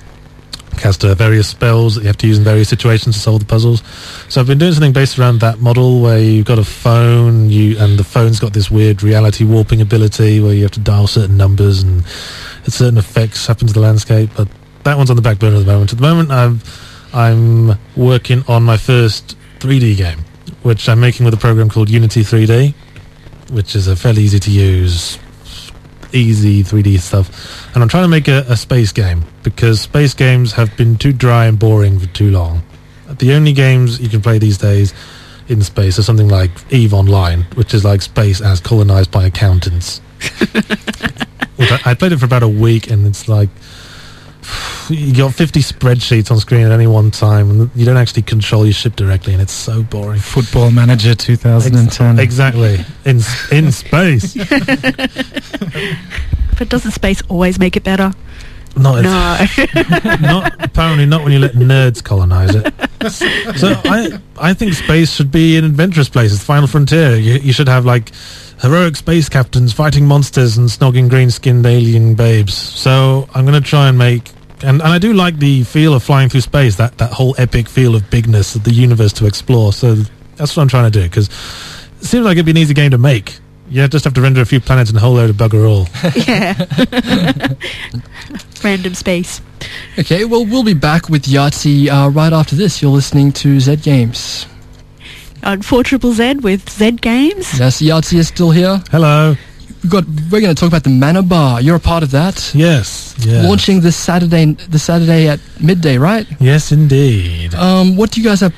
cast 0.74 1.02
various 1.02 1.48
spells 1.48 1.94
that 1.94 2.02
you 2.02 2.06
have 2.06 2.16
to 2.18 2.26
use 2.26 2.38
in 2.38 2.44
various 2.44 2.68
situations 2.68 3.16
to 3.16 3.20
solve 3.20 3.40
the 3.40 3.46
puzzles. 3.46 3.82
So 4.28 4.40
I've 4.40 4.46
been 4.46 4.58
doing 4.58 4.72
something 4.72 4.92
based 4.92 5.18
around 5.18 5.40
that 5.40 5.60
model 5.60 6.00
where 6.00 6.18
you've 6.18 6.46
got 6.46 6.58
a 6.58 6.64
phone, 6.64 7.50
you 7.50 7.78
and 7.78 7.98
the 7.98 8.04
phone's 8.04 8.40
got 8.40 8.52
this 8.52 8.70
weird 8.70 9.02
reality 9.02 9.44
warping 9.44 9.80
ability 9.80 10.40
where 10.40 10.54
you 10.54 10.62
have 10.62 10.72
to 10.72 10.80
dial 10.80 11.06
certain 11.06 11.36
numbers 11.36 11.82
and 11.82 12.04
certain 12.66 12.98
effects 12.98 13.46
happen 13.46 13.66
to 13.66 13.72
the 13.72 13.80
landscape. 13.80 14.30
But 14.36 14.48
that 14.84 14.96
one's 14.96 15.10
on 15.10 15.16
the 15.16 15.22
back 15.22 15.38
burner 15.38 15.56
at 15.56 15.66
the 15.66 15.72
moment. 15.72 15.92
At 15.92 15.98
the 15.98 16.02
moment, 16.02 16.30
I'm 16.30 16.60
I'm 17.12 17.78
working 17.96 18.42
on 18.48 18.62
my 18.64 18.76
first 18.76 19.36
3D 19.60 19.96
game, 19.96 20.18
which 20.62 20.88
I'm 20.88 21.00
making 21.00 21.24
with 21.24 21.34
a 21.34 21.38
program 21.38 21.70
called 21.70 21.88
Unity 21.88 22.22
3D, 22.22 22.74
which 23.50 23.76
is 23.76 23.86
a 23.86 23.96
fairly 23.96 24.22
easy 24.22 24.40
to 24.40 24.50
use 24.50 25.18
easy 26.14 26.62
3D 26.62 26.98
stuff. 27.00 27.74
And 27.74 27.82
I'm 27.82 27.88
trying 27.88 28.04
to 28.04 28.08
make 28.08 28.28
a, 28.28 28.44
a 28.48 28.56
space 28.56 28.92
game 28.92 29.24
because 29.42 29.80
space 29.80 30.14
games 30.14 30.52
have 30.52 30.76
been 30.76 30.96
too 30.96 31.12
dry 31.12 31.46
and 31.46 31.58
boring 31.58 31.98
for 31.98 32.06
too 32.06 32.30
long. 32.30 32.62
The 33.18 33.32
only 33.34 33.52
games 33.52 34.00
you 34.00 34.08
can 34.08 34.22
play 34.22 34.38
these 34.38 34.58
days 34.58 34.94
in 35.48 35.62
space 35.62 35.98
are 35.98 36.02
something 36.02 36.28
like 36.28 36.50
EVE 36.72 36.94
Online, 36.94 37.42
which 37.54 37.74
is 37.74 37.84
like 37.84 38.02
space 38.02 38.40
as 38.40 38.60
colonized 38.60 39.10
by 39.10 39.26
accountants. 39.26 40.00
I, 41.58 41.80
I 41.84 41.94
played 41.94 42.12
it 42.12 42.18
for 42.18 42.24
about 42.24 42.42
a 42.42 42.48
week 42.48 42.90
and 42.90 43.06
it's 43.06 43.28
like 43.28 43.50
you 44.90 45.14
got 45.14 45.34
50 45.34 45.60
spreadsheets 45.60 46.30
on 46.30 46.38
screen 46.38 46.66
at 46.66 46.72
any 46.72 46.86
one 46.86 47.10
time 47.10 47.50
and 47.50 47.70
you 47.74 47.84
don't 47.84 47.96
actually 47.96 48.22
control 48.22 48.64
your 48.64 48.72
ship 48.72 48.96
directly 48.96 49.32
and 49.32 49.42
it's 49.42 49.52
so 49.52 49.82
boring. 49.82 50.20
Football 50.20 50.70
Manager 50.70 51.14
2010. 51.14 52.18
Exactly. 52.18 52.84
In 53.04 53.20
in 53.50 53.72
space. 53.82 54.36
But 56.56 56.68
doesn't 56.68 56.92
space 56.92 57.20
always 57.28 57.58
make 57.58 57.76
it 57.76 57.82
better? 57.82 58.12
Not 58.76 59.02
No. 59.02 59.46
not 60.20 60.52
apparently 60.64 61.06
not 61.06 61.22
when 61.22 61.32
you 61.32 61.38
let 61.38 61.52
nerds 61.52 62.02
colonize 62.02 62.54
it. 62.54 62.72
So 63.56 63.72
I 63.84 64.18
I 64.38 64.54
think 64.54 64.74
space 64.74 65.12
should 65.12 65.30
be 65.30 65.56
an 65.56 65.64
adventurous 65.64 66.08
place. 66.08 66.32
It's 66.32 66.40
the 66.40 66.46
final 66.46 66.66
frontier. 66.66 67.16
You, 67.16 67.34
you 67.34 67.52
should 67.52 67.68
have 67.68 67.84
like 67.84 68.10
heroic 68.64 68.96
space 68.96 69.28
captains 69.28 69.72
fighting 69.72 70.06
monsters 70.06 70.56
and 70.56 70.68
snogging 70.68 71.08
green-skinned 71.08 71.66
alien 71.66 72.14
babes. 72.14 72.54
So 72.54 73.28
I'm 73.34 73.44
going 73.44 73.60
to 73.60 73.68
try 73.68 73.88
and 73.88 73.98
make 73.98 74.30
and, 74.62 74.80
and 74.80 74.82
I 74.82 74.98
do 74.98 75.12
like 75.12 75.38
the 75.38 75.62
feel 75.64 75.92
of 75.94 76.02
flying 76.02 76.28
through 76.28 76.40
space. 76.40 76.76
That 76.76 76.96
that 76.98 77.12
whole 77.12 77.34
epic 77.38 77.68
feel 77.68 77.94
of 77.94 78.08
bigness 78.10 78.54
of 78.54 78.64
the 78.64 78.72
universe 78.72 79.12
to 79.14 79.26
explore. 79.26 79.72
So 79.72 79.94
that's 80.36 80.56
what 80.56 80.62
I'm 80.62 80.68
trying 80.68 80.90
to 80.90 80.98
do 80.98 81.04
because 81.04 81.28
it 81.28 82.06
seems 82.06 82.24
like 82.24 82.36
it'd 82.36 82.46
be 82.46 82.52
an 82.52 82.56
easy 82.56 82.74
game 82.74 82.90
to 82.92 82.98
make. 82.98 83.38
You 83.68 83.86
just 83.88 84.04
have 84.04 84.14
to 84.14 84.20
render 84.20 84.40
a 84.40 84.46
few 84.46 84.60
planets 84.60 84.90
and 84.90 84.98
a 84.98 85.00
whole 85.00 85.14
load 85.14 85.30
of 85.30 85.36
bugger 85.36 85.68
all. 85.68 85.88
yeah. 86.26 87.54
Random 88.64 88.94
space. 88.94 89.40
Okay, 89.98 90.24
well, 90.24 90.44
we'll 90.44 90.64
be 90.64 90.74
back 90.74 91.08
with 91.08 91.24
Yahtzee 91.24 91.88
uh, 91.88 92.10
right 92.10 92.32
after 92.32 92.56
this. 92.56 92.82
You're 92.82 92.90
listening 92.90 93.32
to 93.32 93.60
Z 93.60 93.76
Games. 93.76 94.46
On 95.44 95.60
4 95.60 95.82
Triple 95.82 96.12
Z 96.12 96.34
with 96.36 96.70
Z 96.70 96.92
Games. 96.92 97.58
Yes, 97.58 97.82
Yahtzee 97.82 98.18
is 98.18 98.28
still 98.28 98.50
here. 98.50 98.82
Hello. 98.90 99.36
We've 99.82 99.92
got, 99.92 100.06
we're 100.30 100.40
going 100.40 100.54
to 100.54 100.58
talk 100.58 100.68
about 100.68 100.84
the 100.84 100.90
Mana 100.90 101.22
Bar. 101.22 101.60
You're 101.60 101.76
a 101.76 101.80
part 101.80 102.02
of 102.02 102.10
that. 102.12 102.52
Yes. 102.54 103.14
Yeah. 103.18 103.42
Launching 103.42 103.82
this 103.82 103.94
Saturday, 103.96 104.52
this 104.52 104.84
Saturday 104.84 105.28
at 105.28 105.40
midday, 105.60 105.98
right? 105.98 106.26
Yes, 106.40 106.72
indeed. 106.72 107.54
Um, 107.54 107.94
what 107.96 108.10
do 108.10 108.22
you 108.22 108.26
guys 108.26 108.40
have 108.40 108.54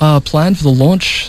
uh, 0.00 0.20
planned 0.20 0.56
for 0.56 0.64
the 0.64 0.70
launch? 0.72 1.28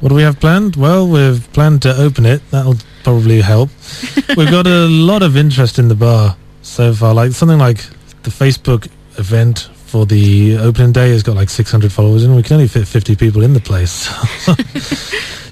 What 0.00 0.08
do 0.08 0.14
we 0.14 0.22
have 0.22 0.40
planned? 0.40 0.76
Well, 0.76 1.06
we've 1.06 1.46
planned 1.52 1.82
to 1.82 1.94
open 1.94 2.24
it. 2.24 2.40
That'll 2.50 2.76
probably 3.02 3.42
help. 3.42 3.68
we've 4.36 4.50
got 4.50 4.66
a 4.66 4.86
lot 4.86 5.22
of 5.22 5.36
interest 5.36 5.78
in 5.78 5.88
the 5.88 5.94
bar 5.94 6.36
so 6.62 6.94
far. 6.94 7.12
Like 7.12 7.32
something 7.32 7.58
like 7.58 7.84
the 8.22 8.30
Facebook 8.30 8.88
event 9.18 9.68
for 9.94 10.04
the 10.04 10.56
opening 10.56 10.90
day 10.90 11.10
has 11.10 11.22
got 11.22 11.36
like 11.36 11.48
600 11.48 11.92
followers, 11.92 12.24
and 12.24 12.34
we 12.34 12.42
can 12.42 12.54
only 12.54 12.66
fit 12.66 12.88
50 12.88 13.14
people 13.14 13.44
in 13.44 13.52
the 13.52 13.60
place. 13.60 14.08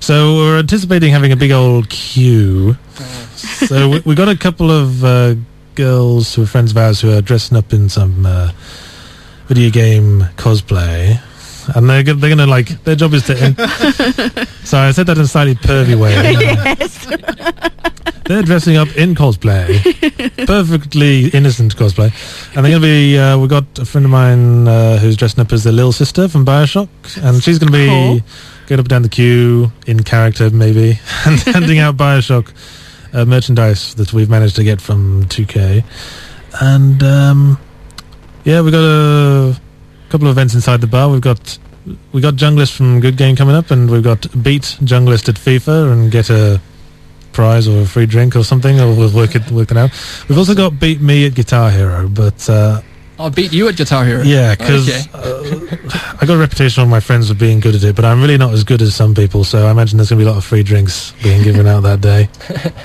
so 0.04 0.34
we're 0.34 0.58
anticipating 0.58 1.12
having 1.12 1.30
a 1.30 1.36
big 1.36 1.52
old 1.52 1.88
queue. 1.88 2.76
so 3.36 3.88
we, 3.88 4.00
we 4.00 4.14
got 4.16 4.28
a 4.28 4.36
couple 4.36 4.68
of 4.68 5.04
uh, 5.04 5.36
girls 5.76 6.34
who 6.34 6.42
are 6.42 6.46
friends 6.46 6.72
of 6.72 6.76
ours 6.76 7.00
who 7.00 7.16
are 7.16 7.22
dressing 7.22 7.56
up 7.56 7.72
in 7.72 7.88
some 7.88 8.26
uh, 8.26 8.50
video 9.46 9.70
game 9.70 10.22
cosplay 10.34 11.20
and 11.74 11.88
they're 11.88 12.02
they're 12.02 12.28
gonna 12.30 12.46
like 12.46 12.68
their 12.84 12.96
job 12.96 13.14
is 13.14 13.24
to. 13.26 13.36
Sorry, 14.64 14.88
I 14.88 14.92
said 14.92 15.06
that 15.06 15.16
in 15.16 15.24
a 15.24 15.26
slightly 15.26 15.54
pervy 15.54 15.98
way. 15.98 16.12
yes. 16.32 17.06
They're 18.24 18.42
dressing 18.42 18.76
up 18.76 18.88
in 18.96 19.16
cosplay, 19.16 19.66
perfectly 20.46 21.26
innocent 21.30 21.76
cosplay, 21.76 22.12
and 22.56 22.64
they're 22.64 22.72
gonna 22.72 22.80
be. 22.80 23.18
Uh, 23.18 23.36
we 23.36 23.48
got 23.48 23.64
a 23.80 23.84
friend 23.84 24.04
of 24.04 24.12
mine 24.12 24.68
uh, 24.68 24.96
who's 24.98 25.16
dressing 25.16 25.40
up 25.40 25.52
as 25.52 25.64
the 25.64 25.72
little 25.72 25.90
sister 25.92 26.28
from 26.28 26.46
Bioshock, 26.46 26.88
and 27.22 27.42
she's 27.42 27.58
gonna 27.58 27.72
be 27.72 27.88
Cool. 27.88 28.20
going 28.68 28.78
up 28.78 28.84
and 28.84 28.88
down 28.88 29.02
the 29.02 29.08
queue 29.08 29.72
in 29.88 30.02
character, 30.04 30.48
maybe, 30.50 31.00
and 31.26 31.40
handing 31.40 31.80
out 31.80 31.96
Bioshock 31.96 32.52
uh, 33.12 33.24
merchandise 33.24 33.94
that 33.96 34.12
we've 34.12 34.30
managed 34.30 34.54
to 34.56 34.64
get 34.64 34.80
from 34.80 35.24
2K, 35.24 35.84
and 36.60 37.02
um, 37.02 37.58
yeah, 38.44 38.60
we 38.62 38.70
got 38.70 38.84
a 38.84 39.60
couple 40.12 40.28
of 40.28 40.32
events 40.36 40.54
inside 40.54 40.80
the 40.80 40.86
bar. 40.86 41.08
We've 41.10 41.20
got 41.20 41.58
we 42.12 42.20
got 42.20 42.34
junglist 42.34 42.76
from 42.76 43.00
Good 43.00 43.16
Game 43.16 43.34
coming 43.34 43.56
up, 43.56 43.70
and 43.72 43.90
we've 43.90 44.02
got 44.04 44.20
beat 44.42 44.62
junglist 44.84 45.28
at 45.28 45.34
FIFA 45.36 45.90
and 45.92 46.10
get 46.12 46.30
a 46.30 46.60
prize 47.32 47.66
or 47.66 47.80
a 47.80 47.86
free 47.86 48.06
drink 48.06 48.36
or 48.36 48.44
something, 48.44 48.78
or 48.78 48.94
we'll 48.94 49.10
work 49.12 49.34
it 49.34 49.50
work 49.50 49.70
it 49.70 49.76
out. 49.76 49.90
We've 50.28 50.38
also 50.38 50.54
got 50.54 50.78
beat 50.78 51.00
me 51.00 51.26
at 51.26 51.34
Guitar 51.34 51.70
Hero, 51.70 52.08
but 52.08 52.48
uh, 52.50 52.82
I'll 53.18 53.30
beat 53.30 53.52
you 53.52 53.68
at 53.68 53.76
Guitar 53.76 54.04
Hero. 54.04 54.22
yeah, 54.22 54.54
because 54.54 54.88
Okay. 54.88 55.02
uh, 55.14 56.16
I 56.20 56.26
got 56.26 56.34
a 56.34 56.38
reputation 56.38 56.82
on 56.82 56.88
my 56.90 57.00
friends 57.00 57.30
of 57.30 57.38
being 57.38 57.58
good 57.60 57.74
at 57.74 57.82
it, 57.82 57.96
but 57.96 58.04
I'm 58.04 58.20
really 58.20 58.36
not 58.38 58.52
as 58.52 58.64
good 58.64 58.82
as 58.82 58.94
some 58.94 59.14
people. 59.14 59.44
So 59.44 59.66
I 59.66 59.70
imagine 59.70 59.96
there's 59.96 60.10
going 60.10 60.18
to 60.20 60.24
be 60.24 60.28
a 60.28 60.32
lot 60.32 60.38
of 60.38 60.44
free 60.44 60.62
drinks 60.62 61.12
being 61.22 61.42
given 61.42 61.66
out 61.66 61.80
that 61.84 62.00
day. 62.02 62.28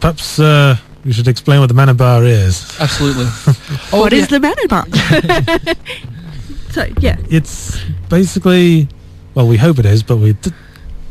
Perhaps 0.00 0.38
uh, 0.38 0.76
you 1.04 1.12
should 1.12 1.28
explain 1.28 1.60
what 1.60 1.66
the 1.66 1.74
Mana 1.74 1.94
Bar 1.94 2.24
is. 2.24 2.76
Absolutely. 2.80 3.26
Oh, 3.92 4.00
what 4.00 4.12
is 4.12 4.26
the 4.28 4.40
Mana 4.40 4.66
Bar? 4.66 4.86
so, 6.72 6.84
yeah. 6.98 7.16
It's 7.30 7.80
basically, 8.08 8.88
well, 9.34 9.46
we 9.46 9.56
hope 9.56 9.78
it 9.78 9.86
is, 9.86 10.02
but 10.02 10.16
we're 10.16 10.32
t- 10.34 10.50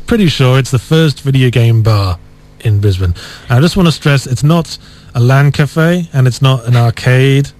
pretty 0.06 0.26
sure 0.26 0.58
it's 0.58 0.70
the 0.70 0.78
first 0.78 1.22
video 1.22 1.48
game 1.48 1.82
bar 1.82 2.18
in 2.60 2.80
Brisbane. 2.80 3.14
And 3.48 3.58
I 3.58 3.60
just 3.60 3.76
want 3.76 3.86
to 3.86 3.92
stress 3.92 4.26
it's 4.26 4.42
not 4.42 4.76
a 5.14 5.20
LAN 5.20 5.52
cafe 5.52 6.08
and 6.12 6.26
it's 6.26 6.42
not 6.42 6.66
an 6.66 6.76
arcade 6.76 7.50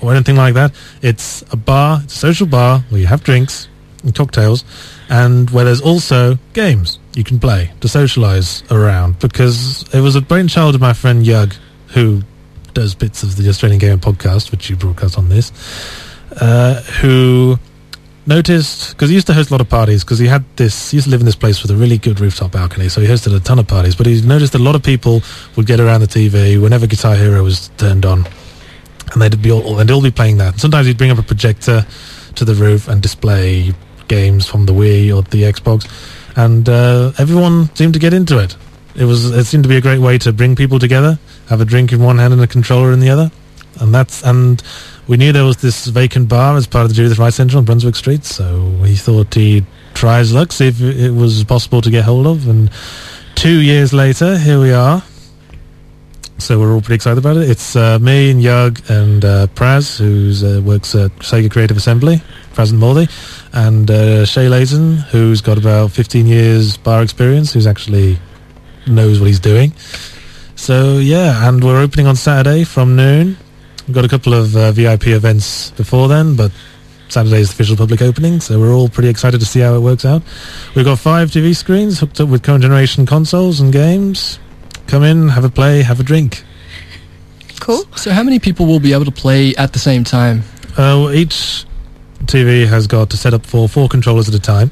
or 0.00 0.12
anything 0.12 0.36
like 0.36 0.54
that. 0.54 0.72
It's 1.02 1.42
a 1.50 1.56
bar, 1.56 2.00
it's 2.04 2.14
a 2.14 2.18
social 2.18 2.46
bar 2.46 2.80
where 2.90 3.00
you 3.00 3.06
have 3.06 3.24
drinks 3.24 3.68
and 4.04 4.14
cocktails 4.14 4.64
and 5.08 5.50
where 5.50 5.64
there's 5.64 5.80
also 5.80 6.38
games 6.52 6.98
you 7.14 7.24
can 7.24 7.40
play 7.40 7.72
to 7.80 7.88
socialize 7.88 8.62
around 8.70 9.18
because 9.18 9.84
it 9.92 10.00
was 10.00 10.14
a 10.14 10.20
brainchild 10.20 10.74
of 10.74 10.80
my 10.80 10.92
friend 10.92 11.26
Yug 11.26 11.54
who 11.92 12.22
does 12.74 12.94
bits 12.94 13.22
of 13.22 13.36
the 13.36 13.48
Australian 13.48 13.78
Gamer 13.78 13.96
podcast, 13.96 14.50
which 14.50 14.70
you 14.70 14.76
broadcast 14.76 15.18
on 15.18 15.28
this, 15.28 15.52
uh, 16.40 16.80
who 17.00 17.58
noticed 18.26 18.90
because 18.90 19.08
he 19.08 19.14
used 19.14 19.26
to 19.26 19.32
host 19.32 19.50
a 19.50 19.54
lot 19.54 19.60
of 19.60 19.68
parties 19.68 20.04
because 20.04 20.18
he 20.18 20.26
had 20.26 20.44
this 20.56 20.90
he 20.90 20.98
used 20.98 21.06
to 21.06 21.10
live 21.10 21.20
in 21.20 21.26
this 21.26 21.34
place 21.34 21.62
with 21.62 21.70
a 21.70 21.74
really 21.74 21.96
good 21.96 22.20
rooftop 22.20 22.52
balcony 22.52 22.86
so 22.86 23.00
he 23.00 23.06
hosted 23.06 23.34
a 23.34 23.40
ton 23.40 23.58
of 23.58 23.66
parties 23.66 23.96
but 23.96 24.06
he 24.06 24.20
noticed 24.20 24.54
a 24.54 24.58
lot 24.58 24.74
of 24.74 24.82
people 24.82 25.22
would 25.56 25.66
get 25.66 25.80
around 25.80 26.02
the 26.02 26.06
tv 26.06 26.60
whenever 26.62 26.86
guitar 26.86 27.16
hero 27.16 27.42
was 27.42 27.70
turned 27.78 28.04
on 28.04 28.24
and 29.12 29.22
they'd 29.22 29.40
be 29.40 29.50
all 29.50 29.78
and 29.78 29.88
they'd 29.88 29.92
all 29.92 30.02
be 30.02 30.10
playing 30.10 30.38
that. 30.38 30.58
Sometimes 30.58 30.86
he'd 30.86 30.98
bring 30.98 31.10
up 31.10 31.18
a 31.18 31.22
projector 31.22 31.86
to 32.36 32.44
the 32.44 32.54
roof 32.54 32.88
and 32.88 33.02
display 33.02 33.72
games 34.08 34.46
from 34.46 34.66
the 34.66 34.72
wii 34.72 35.14
or 35.14 35.22
the 35.22 35.42
xbox 35.42 35.88
and 36.36 36.68
uh, 36.68 37.12
everyone 37.18 37.74
seemed 37.76 37.94
to 37.94 38.00
get 38.00 38.12
into 38.12 38.38
it. 38.38 38.56
It 38.96 39.04
was 39.04 39.30
it 39.30 39.44
seemed 39.44 39.64
to 39.64 39.68
be 39.68 39.76
a 39.76 39.80
great 39.80 39.98
way 39.98 40.18
to 40.18 40.32
bring 40.32 40.56
people 40.56 40.78
together 40.78 41.18
have 41.50 41.60
a 41.60 41.64
drink 41.66 41.92
in 41.92 42.02
one 42.02 42.16
hand 42.16 42.32
and 42.32 42.42
a 42.42 42.46
controller 42.46 42.92
in 42.92 43.00
the 43.00 43.10
other 43.10 43.30
and 43.78 43.94
that's 43.94 44.22
and 44.22 44.62
we 45.06 45.16
knew 45.16 45.32
there 45.32 45.44
was 45.44 45.56
this 45.58 45.86
vacant 45.86 46.28
bar 46.28 46.56
as 46.56 46.66
part 46.66 46.84
of 46.84 46.90
the 46.90 46.94
Judith 46.94 47.18
Wright 47.18 47.32
Centre 47.32 47.58
on 47.58 47.64
Brunswick 47.64 47.96
Street, 47.96 48.24
so 48.24 48.68
we 48.80 48.94
thought 48.94 49.34
he'd 49.34 49.66
try 49.92 50.18
his 50.18 50.32
luck, 50.32 50.52
see 50.52 50.68
if 50.68 50.80
it 50.80 51.10
was 51.10 51.42
possible 51.42 51.80
to 51.82 51.90
get 51.90 52.04
hold 52.04 52.28
of. 52.28 52.46
And 52.48 52.70
two 53.34 53.60
years 53.60 53.92
later, 53.92 54.38
here 54.38 54.60
we 54.60 54.72
are. 54.72 55.02
So 56.38 56.60
we're 56.60 56.72
all 56.72 56.80
pretty 56.80 56.94
excited 56.94 57.18
about 57.18 57.38
it. 57.38 57.50
It's 57.50 57.74
uh, 57.74 57.98
me 57.98 58.30
and 58.30 58.40
Yug 58.40 58.80
and 58.88 59.24
uh, 59.24 59.46
Praz, 59.48 59.98
who 59.98 60.30
uh, 60.46 60.60
works 60.60 60.94
at 60.94 61.10
Sega 61.16 61.50
Creative 61.50 61.76
Assembly, 61.76 62.22
Praz 62.54 62.70
and 62.70 62.78
Morley, 62.78 63.08
and 63.52 63.90
uh, 63.90 64.24
Shay 64.24 64.48
Layton, 64.48 64.98
who's 64.98 65.40
got 65.40 65.58
about 65.58 65.90
15 65.90 66.26
years 66.26 66.76
bar 66.76 67.02
experience, 67.02 67.52
who's 67.52 67.66
actually 67.66 68.16
knows 68.86 69.18
what 69.18 69.26
he's 69.26 69.40
doing. 69.40 69.72
So 70.60 70.98
yeah, 70.98 71.48
and 71.48 71.64
we're 71.64 71.80
opening 71.80 72.06
on 72.06 72.16
Saturday 72.16 72.64
from 72.64 72.94
noon. 72.94 73.38
We've 73.86 73.94
got 73.94 74.04
a 74.04 74.08
couple 74.08 74.34
of 74.34 74.54
uh, 74.54 74.72
VIP 74.72 75.06
events 75.06 75.70
before 75.70 76.06
then, 76.06 76.36
but 76.36 76.52
Saturday 77.08 77.38
is 77.38 77.48
the 77.48 77.54
official 77.54 77.76
public 77.78 78.02
opening, 78.02 78.40
so 78.40 78.60
we're 78.60 78.74
all 78.74 78.90
pretty 78.90 79.08
excited 79.08 79.40
to 79.40 79.46
see 79.46 79.60
how 79.60 79.74
it 79.74 79.80
works 79.80 80.04
out. 80.04 80.20
We've 80.76 80.84
got 80.84 80.98
five 80.98 81.30
TV 81.30 81.56
screens 81.56 81.98
hooked 81.98 82.20
up 82.20 82.28
with 82.28 82.42
current 82.42 82.60
generation 82.60 83.06
consoles 83.06 83.60
and 83.60 83.72
games. 83.72 84.38
Come 84.86 85.02
in, 85.02 85.30
have 85.30 85.44
a 85.44 85.48
play, 85.48 85.80
have 85.80 85.98
a 85.98 86.02
drink. 86.02 86.44
Cool. 87.60 87.86
So, 87.96 88.10
how 88.12 88.22
many 88.22 88.38
people 88.38 88.66
will 88.66 88.80
be 88.80 88.92
able 88.92 89.06
to 89.06 89.10
play 89.10 89.56
at 89.56 89.72
the 89.72 89.78
same 89.78 90.04
time? 90.04 90.42
Uh, 90.72 91.00
well, 91.00 91.10
each 91.10 91.64
TV 92.26 92.68
has 92.68 92.86
got 92.86 93.08
to 93.10 93.16
set 93.16 93.32
up 93.32 93.46
for 93.46 93.66
four 93.66 93.88
controllers 93.88 94.28
at 94.28 94.34
a 94.34 94.38
time. 94.38 94.70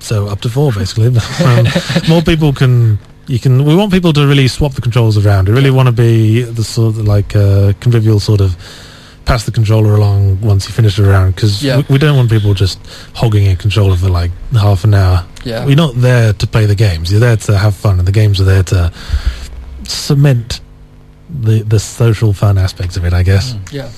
So 0.00 0.26
up 0.26 0.40
to 0.40 0.48
four, 0.48 0.72
basically. 0.72 1.06
um, 1.44 1.66
more 2.08 2.22
people 2.22 2.52
can. 2.52 2.98
You 3.28 3.38
can. 3.40 3.64
We 3.64 3.74
want 3.74 3.92
people 3.92 4.12
to 4.12 4.26
really 4.26 4.46
swap 4.48 4.72
the 4.74 4.80
controls 4.80 5.16
around. 5.24 5.48
We 5.48 5.54
really 5.54 5.70
want 5.72 5.86
to 5.88 5.92
be 5.92 6.42
the 6.42 6.62
sort 6.62 6.96
of 6.96 7.06
like 7.06 7.34
uh, 7.34 7.72
convivial 7.80 8.20
sort 8.20 8.40
of 8.40 8.56
pass 9.24 9.44
the 9.44 9.50
controller 9.50 9.94
along 9.96 10.40
once 10.40 10.68
you 10.68 10.72
finish 10.72 10.96
it 11.00 11.04
around 11.04 11.34
because 11.34 11.60
Yeah. 11.60 11.78
we, 11.78 11.84
we 11.94 11.98
don't 11.98 12.16
want 12.16 12.30
people 12.30 12.54
just 12.54 12.78
hogging 13.14 13.48
a 13.48 13.56
controller 13.56 13.96
for 13.96 14.08
like 14.08 14.30
half 14.52 14.84
an 14.84 14.94
hour. 14.94 15.26
Yeah. 15.44 15.64
We're 15.66 15.74
not 15.74 15.94
there 15.96 16.32
to 16.34 16.46
play 16.46 16.66
the 16.66 16.76
games. 16.76 17.10
You're 17.10 17.18
there 17.18 17.36
to 17.36 17.58
have 17.58 17.74
fun, 17.74 17.98
and 17.98 18.06
the 18.06 18.12
games 18.12 18.40
are 18.40 18.44
there 18.44 18.62
to 18.64 18.92
cement 19.84 20.60
the 21.28 21.62
the 21.62 21.78
social 21.80 22.32
fun 22.32 22.58
aspects 22.58 22.96
of 22.96 23.04
it. 23.04 23.12
I 23.12 23.22
guess. 23.24 23.54
Yeah. 23.72 23.90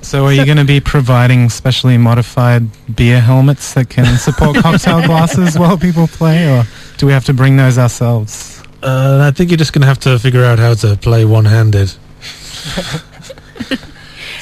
So, 0.00 0.26
are 0.26 0.32
you 0.34 0.44
going 0.44 0.58
to 0.58 0.64
be 0.66 0.80
providing 0.80 1.48
specially 1.48 1.96
modified 1.96 2.68
beer 2.94 3.20
helmets 3.22 3.72
that 3.72 3.88
can 3.88 4.18
support 4.18 4.56
cocktail 4.62 5.00
glasses 5.06 5.58
while 5.58 5.78
people 5.78 6.06
play, 6.08 6.46
or 6.46 6.64
do 6.98 7.06
we 7.06 7.12
have 7.12 7.24
to 7.24 7.32
bring 7.32 7.56
those 7.56 7.78
ourselves? 7.78 8.53
Uh, 8.84 9.24
I 9.26 9.30
think 9.30 9.50
you're 9.50 9.56
just 9.56 9.72
going 9.72 9.80
to 9.82 9.86
have 9.88 10.00
to 10.00 10.18
figure 10.18 10.44
out 10.44 10.58
how 10.58 10.74
to 10.74 10.96
play 10.96 11.24
one-handed. 11.24 11.92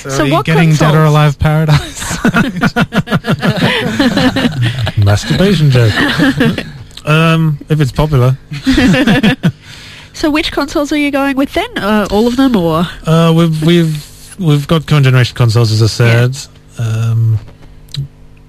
So, 0.03 0.11
So 0.11 0.23
are 0.25 0.27
you 0.27 0.33
what 0.33 0.47
getting 0.47 0.73
Dead 0.75 0.95
or? 0.97 1.05
Alive 1.05 1.39
Paradise? 1.39 2.03
Masturbation 4.99 5.71
joke. 5.71 5.93
um, 7.07 7.59
if 7.69 7.81
it's 7.81 7.93
popular. 7.93 8.37
So 10.13 10.29
which 10.31 10.51
consoles 10.51 10.91
are 10.93 10.97
you 10.97 11.13
going 11.13 11.37
with 11.37 11.53
then? 11.55 11.79
Uh, 11.79 12.09
all 12.11 12.27
of 12.27 12.37
them, 12.37 12.57
or 12.57 12.85
Uh, 13.07 13.33
we've 13.37 13.63
we've 13.63 14.37
we've 14.41 14.67
got 14.67 14.87
current 14.89 15.05
generation 15.05 15.37
consoles, 15.37 15.71
as 15.71 15.83
I 15.83 15.87
said. 15.87 16.37
Um, 16.79 17.39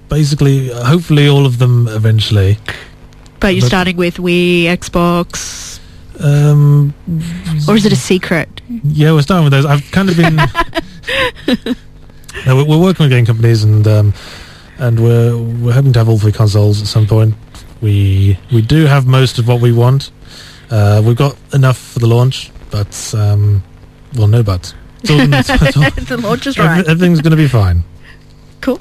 basically, 0.08 0.72
uh, 0.72 0.82
hopefully, 0.84 1.28
all 1.28 1.46
of 1.46 1.58
them 1.58 1.86
eventually. 1.88 2.58
but 3.38 3.54
you're 3.54 3.60
But- 3.62 3.68
starting 3.68 3.96
with 3.96 4.16
Wii, 4.16 4.64
Xbox, 4.64 5.73
Um, 6.20 6.94
or 7.68 7.74
is 7.76 7.84
it 7.86 7.92
a 7.92 7.96
secret? 7.96 8.48
yeah, 8.84 9.12
we're 9.12 9.22
starting 9.22 9.44
with 9.44 9.52
those. 9.52 9.66
I've 9.66 9.90
kind 9.90 10.08
of 10.08 10.16
been. 10.16 10.36
no, 12.46 12.56
we're, 12.56 12.64
we're 12.64 12.80
working 12.80 13.04
with 13.04 13.10
game 13.10 13.26
companies, 13.26 13.64
and 13.64 13.86
um, 13.86 14.14
and 14.78 15.00
we're 15.02 15.36
we're 15.36 15.72
hoping 15.72 15.92
to 15.94 15.98
have 15.98 16.08
all 16.08 16.18
three 16.18 16.32
consoles 16.32 16.80
at 16.80 16.86
some 16.88 17.06
point. 17.06 17.34
We 17.80 18.38
we 18.52 18.62
do 18.62 18.86
have 18.86 19.06
most 19.06 19.38
of 19.38 19.48
what 19.48 19.60
we 19.60 19.72
want. 19.72 20.10
Uh, 20.70 21.02
we've 21.04 21.16
got 21.16 21.36
enough 21.52 21.78
for 21.78 21.98
the 21.98 22.06
launch, 22.06 22.50
but 22.70 23.14
um, 23.16 23.62
well, 24.16 24.28
no 24.28 24.42
buts. 24.42 24.74
It's 25.02 25.10
all- 25.10 25.20
it's 25.20 25.76
all- 25.76 25.90
the 26.16 26.20
launch 26.22 26.46
is 26.46 26.58
right. 26.58 26.86
everything's 26.86 27.20
going 27.20 27.32
to 27.32 27.36
be 27.36 27.48
fine. 27.48 27.84
Cool. 28.62 28.80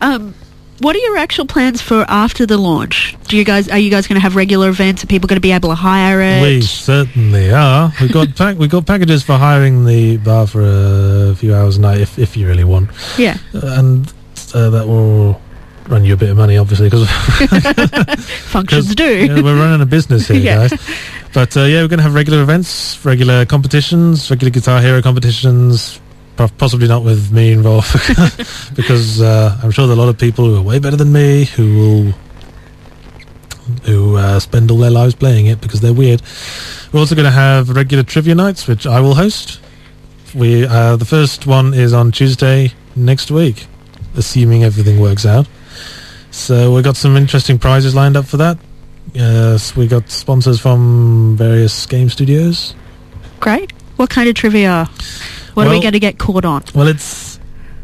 Um, 0.00 0.34
what 0.80 0.94
are 0.96 0.98
your 1.00 1.16
actual 1.16 1.46
plans 1.46 1.80
for 1.82 2.04
after 2.08 2.46
the 2.46 2.56
launch? 2.56 3.16
Do 3.28 3.36
you 3.36 3.44
guys 3.44 3.68
are 3.68 3.78
you 3.78 3.90
guys 3.90 4.06
going 4.06 4.16
to 4.16 4.22
have 4.22 4.36
regular 4.36 4.68
events? 4.68 5.02
Are 5.04 5.06
people 5.06 5.26
going 5.26 5.36
to 5.36 5.40
be 5.40 5.52
able 5.52 5.68
to 5.70 5.74
hire 5.74 6.20
it? 6.20 6.42
We 6.42 6.60
certainly 6.62 7.52
are. 7.52 7.92
We've 8.00 8.12
got 8.12 8.34
pack, 8.36 8.56
we've 8.58 8.70
got 8.70 8.86
packages 8.86 9.22
for 9.22 9.36
hiring 9.36 9.84
the 9.84 10.16
bar 10.18 10.46
for 10.46 10.62
a 10.62 11.34
few 11.36 11.54
hours 11.54 11.76
a 11.76 11.80
night 11.80 12.00
if 12.00 12.18
if 12.18 12.36
you 12.36 12.46
really 12.48 12.64
want, 12.64 12.90
Yeah. 13.18 13.38
uh, 13.54 13.60
and 13.78 14.12
uh, 14.54 14.70
that 14.70 14.86
will 14.86 15.40
run 15.88 16.04
you 16.04 16.12
a 16.12 16.16
bit 16.18 16.28
of 16.30 16.36
money, 16.36 16.58
obviously, 16.58 16.86
because 16.90 17.08
Functions 18.50 18.94
do. 18.94 19.26
yeah, 19.26 19.40
we're 19.40 19.56
running 19.58 19.80
a 19.80 19.86
business 19.86 20.28
here, 20.28 20.36
Yeah. 20.36 20.68
guys. 20.68 20.88
But 21.32 21.56
uh, 21.56 21.62
yeah, 21.64 21.82
we're 21.82 21.88
going 21.88 21.98
to 21.98 22.02
have 22.02 22.14
regular 22.14 22.42
events, 22.42 23.02
regular 23.04 23.44
competitions, 23.46 24.30
regular 24.30 24.50
Guitar 24.50 24.80
Hero 24.80 25.00
competitions. 25.02 26.00
Po- 26.38 26.48
Possibly 26.56 26.88
not 26.88 27.04
with 27.04 27.30
me 27.32 27.52
involved, 27.52 27.92
because 28.76 29.20
uh, 29.20 29.58
I'm 29.62 29.70
sure 29.70 29.86
there 29.86 29.94
are 29.96 29.98
a 29.98 30.02
lot 30.02 30.08
of 30.08 30.16
people 30.16 30.46
who 30.46 30.56
are 30.56 30.62
way 30.62 30.78
better 30.78 30.96
than 30.96 31.12
me 31.12 31.44
who 31.44 31.76
will 31.76 32.14
who 33.84 34.16
uh, 34.16 34.40
spend 34.40 34.70
all 34.70 34.78
their 34.78 34.90
lives 34.90 35.14
playing 35.14 35.46
it 35.46 35.60
because 35.60 35.82
they're 35.82 35.92
weird. 35.92 36.22
We're 36.90 37.00
also 37.00 37.14
going 37.14 37.26
to 37.26 37.30
have 37.30 37.68
regular 37.68 38.02
trivia 38.02 38.34
nights, 38.34 38.66
which 38.66 38.86
I 38.86 39.00
will 39.00 39.14
host. 39.14 39.60
We 40.34 40.64
uh, 40.66 40.96
the 40.96 41.04
first 41.04 41.46
one 41.46 41.74
is 41.74 41.92
on 41.92 42.12
Tuesday 42.12 42.72
next 42.96 43.30
week, 43.30 43.66
assuming 44.16 44.64
everything 44.64 45.00
works 45.00 45.26
out. 45.26 45.46
So 46.30 46.72
we've 46.74 46.84
got 46.84 46.96
some 46.96 47.16
interesting 47.16 47.58
prizes 47.58 47.94
lined 47.94 48.16
up 48.16 48.26
for 48.26 48.36
that. 48.38 48.58
Yes, 49.12 49.74
we 49.74 49.86
got 49.86 50.08
sponsors 50.10 50.60
from 50.60 51.36
various 51.36 51.86
game 51.86 52.08
studios. 52.10 52.74
Great. 53.40 53.72
What 53.96 54.10
kind 54.10 54.28
of 54.28 54.34
trivia? 54.34 54.88
What 55.54 55.66
are 55.66 55.70
we 55.70 55.80
going 55.80 55.92
to 55.92 56.00
get 56.00 56.18
caught 56.18 56.44
on? 56.44 56.62
Well, 56.74 56.88
it's 56.88 57.38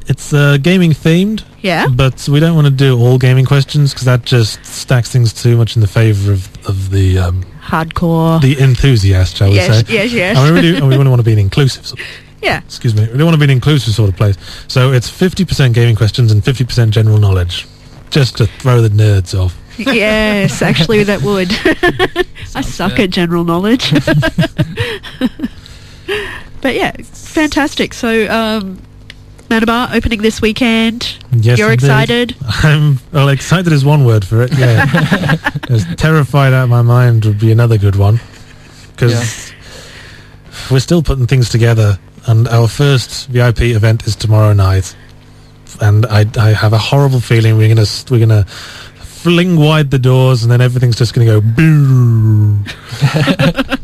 it's 0.07 0.33
uh, 0.33 0.59
gaming 0.59 0.90
themed. 0.92 1.44
Yeah. 1.62 1.87
But 1.88 2.29
we 2.29 2.40
don't 2.40 2.55
want 2.55 2.66
to 2.66 2.72
do 2.72 2.98
all 2.98 3.18
gaming 3.18 3.46
questions 3.46 3.92
because 3.92 4.05
that 4.05 4.24
just 4.24 4.64
stacks 4.64 5.11
things 5.11 5.33
too 5.33 5.57
much 5.57 5.77
in 5.77 5.81
the 5.81 5.88
favour 5.88 6.33
of 6.33 6.48
of 6.66 6.90
the 6.90 7.18
um, 7.18 7.44
Hardcore. 7.62 8.40
the 8.40 8.59
enthusiast, 8.61 9.37
shall 9.37 9.50
we 9.50 9.59
say? 9.59 9.83
yes, 9.88 10.12
yes. 10.12 10.37
And 10.37 10.55
we 10.55 10.61
really, 10.61 10.77
and 10.77 10.88
we 10.88 10.98
want 10.98 11.18
to 11.18 11.24
be 11.24 11.33
an 11.33 11.38
inclusive. 11.38 11.87
Sort 11.87 12.00
yeah. 12.42 12.59
excuse 12.59 12.94
me. 12.94 13.03
We 13.11 13.16
don't 13.16 13.24
want 13.24 13.35
to 13.35 13.38
be 13.38 13.44
an 13.44 13.50
inclusive 13.50 13.94
sort 13.94 14.11
of 14.11 14.16
place. 14.16 14.37
So 14.68 14.92
it's 14.92 15.09
fifty 15.09 15.44
percent 15.44 15.74
gaming 15.74 15.96
questions 15.96 16.31
and 16.33 16.44
fifty 16.44 16.64
percent 16.64 16.92
general 16.92 17.18
knowledge, 17.18 17.66
just 18.11 18.37
to 18.38 18.46
throw 18.46 18.83
the 18.83 18.90
nerds 18.90 19.38
off. 19.38 19.57
yes, 19.79 20.62
actually, 20.62 21.03
that 21.05 21.22
would. 21.22 21.50
I 22.55 22.61
suck 22.61 23.00
at 23.00 23.11
general 23.11 23.44
knowledge. 23.44 23.92
But 26.64 26.74
yeah, 26.74 26.92
fantastic. 27.03 27.92
So, 27.92 28.27
um, 28.33 28.81
Manabar 29.50 29.94
opening 29.94 30.22
this 30.22 30.40
weekend. 30.40 31.18
Yes, 31.31 31.59
You're 31.59 31.70
indeed. 31.72 31.85
excited. 31.85 32.37
I'm 32.48 32.98
well. 33.12 33.29
Excited 33.29 33.70
is 33.70 33.85
one 33.85 34.07
word 34.07 34.24
for 34.24 34.40
it. 34.40 34.50
Yeah, 34.57 35.37
As 35.68 35.85
terrified 35.96 36.55
out 36.55 36.64
of 36.64 36.70
my 36.70 36.81
mind 36.81 37.27
would 37.27 37.38
be 37.38 37.53
another 37.53 37.77
good 37.77 37.96
one 37.96 38.18
because 38.92 39.53
we're 40.70 40.81
still 40.81 41.03
putting 41.03 41.27
things 41.27 41.50
together, 41.50 41.98
and 42.27 42.48
our 42.48 42.66
first 42.66 43.29
VIP 43.29 43.61
event 43.77 44.07
is 44.07 44.16
tomorrow 44.16 44.55
night, 44.55 44.96
and 45.83 46.07
I, 46.07 46.24
I 46.38 46.53
have 46.55 46.72
a 46.72 46.79
horrible 46.79 47.20
feeling 47.20 47.59
we're 47.59 47.68
gonna 47.68 47.87
we're 48.11 48.27
gonna 48.27 48.46
fling 48.46 49.57
wide 49.57 49.90
the 49.90 49.98
doors, 49.98 50.42
and 50.42 50.50
then 50.50 50.62
everything's 50.62 50.96
just 50.96 51.12
gonna 51.12 51.27
go 51.27 51.42
boo. 51.42 52.59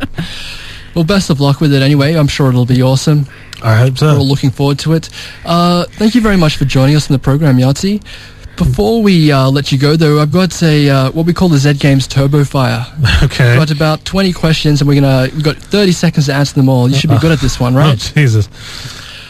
Well, 0.95 1.05
best 1.05 1.31
of 1.31 1.41
luck 1.41 1.61
with 1.61 1.73
it 1.73 1.83
anyway. 1.83 2.15
I'm 2.15 2.29
sure 2.29 2.49
it'll 2.49 2.67
be 2.67 2.83
awesome. 2.83 3.27
I 3.63 3.77
hope 3.77 3.99
so. 3.99 4.07
We're 4.13 4.19
all 4.19 4.27
looking 4.27 4.51
forward 4.51 4.79
to 4.81 4.95
it. 4.95 5.09
Uh, 5.45 5.85
thank 5.85 6.15
you 6.15 6.21
very 6.21 6.37
much 6.37 6.57
for 6.57 6.65
joining 6.65 6.97
us 6.97 7.09
in 7.09 7.13
the 7.13 7.19
program, 7.19 7.59
Yahtzee. 7.59 8.03
Before 8.57 9.03
we 9.03 9.33
uh, 9.33 9.49
let 9.51 9.73
you 9.73 9.79
go, 9.79 9.97
though, 9.97 10.21
I've 10.21 10.33
got 10.33 10.63
a 10.63 10.91
uh, 10.91 11.11
what 11.13 11.25
we 11.25 11.33
call 11.33 11.49
the 11.49 11.57
Z 11.59 11.75
Games 11.75 12.07
Turbo 12.07 12.45
Fire. 12.45 12.85
Okay. 13.23 13.51
We've 13.51 13.59
got 13.69 13.71
about 13.71 14.05
20 14.07 14.33
questions, 14.33 14.81
and 14.81 14.89
we're 14.89 15.01
gonna 15.01 15.29
we've 15.35 15.45
got 15.45 15.57
30 15.57 15.93
seconds 15.93 16.27
to 16.27 16.35
answer 16.35 16.55
them 16.55 16.69
all. 16.71 16.89
You 16.89 16.97
should 16.97 17.11
be 17.11 17.19
good 17.19 17.31
at 17.33 17.39
this 17.41 17.61
one, 17.61 17.75
right? 17.75 17.93
Oh, 18.11 18.13
Jesus. 18.15 18.49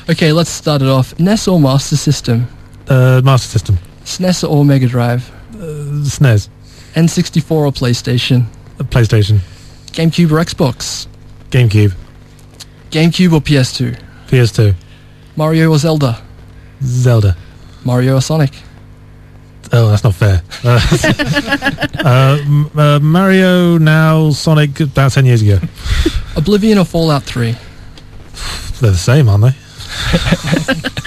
Okay, 0.09 0.33
let's 0.33 0.51
start 0.51 0.81
it 0.81 0.89
off. 0.89 1.19
NES 1.19 1.49
or 1.49 1.61
Master 1.61 1.97
System? 1.97 2.47
Uh, 2.89 3.21
Master 3.25 3.49
System. 3.49 3.79
SNES 4.05 4.49
or 4.49 4.65
Mega 4.65 4.87
Drive? 4.89 5.29
Uh, 5.55 6.03
SNES. 6.07 6.49
N64 6.95 7.51
or 7.51 7.71
PlayStation? 7.73 8.47
Uh, 8.79 8.85
PlayStation. 8.85 9.39
GameCube 9.93 10.31
or 10.33 10.43
Xbox? 10.43 11.07
GameCube. 11.51 11.93
GameCube 12.91 13.33
or 13.33 13.41
PS2? 13.41 13.99
PS2. 14.29 14.75
Mario 15.37 15.71
or 15.71 15.79
Zelda? 15.79 16.21
Zelda. 16.83 17.37
Mario 17.85 18.17
or 18.17 18.21
Sonic? 18.21 18.53
Oh, 19.73 19.89
that's 19.91 20.05
not 20.05 20.15
fair. 20.15 20.43
Uh, 20.63 20.79
uh, 22.05 22.39
m- 22.41 22.71
uh, 22.79 22.99
Mario 23.01 23.79
now, 23.79 24.31
Sonic 24.31 24.81
about 24.81 25.13
10 25.13 25.27
years 25.27 25.43
ago. 25.43 25.59
Oblivion 26.37 26.79
or 26.79 26.85
Fallout 26.85 27.23
3? 27.25 27.53
They're 28.81 28.91
the 28.91 28.97
same, 28.97 29.29
aren't 29.29 29.45
they? 29.45 29.55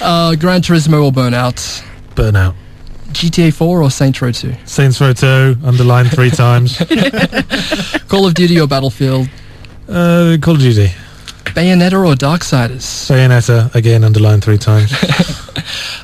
Uh, 0.00 0.34
Gran 0.36 0.60
Turismo 0.60 1.04
or 1.04 1.10
Burnout? 1.10 1.82
Burnout. 2.14 2.54
GTA 3.16 3.52
4 3.52 3.82
or 3.82 3.90
Saints 3.90 4.20
Row 4.20 4.30
2? 4.32 4.54
Saints 4.66 5.00
Row 5.00 5.12
2, 5.12 5.56
underlined 5.64 6.10
three 6.10 6.30
times. 6.44 6.78
Call 8.08 8.26
of 8.26 8.34
Duty 8.34 8.60
or 8.60 8.66
Battlefield? 8.66 9.28
Uh, 9.88 10.36
Call 10.40 10.54
of 10.54 10.60
Duty. 10.60 10.88
Bayonetta 11.54 11.94
or 11.94 12.14
Darksiders? 12.14 13.08
Bayonetta, 13.08 13.74
again, 13.74 14.04
underlined 14.04 14.44
three 14.44 14.58
times. 14.58 14.90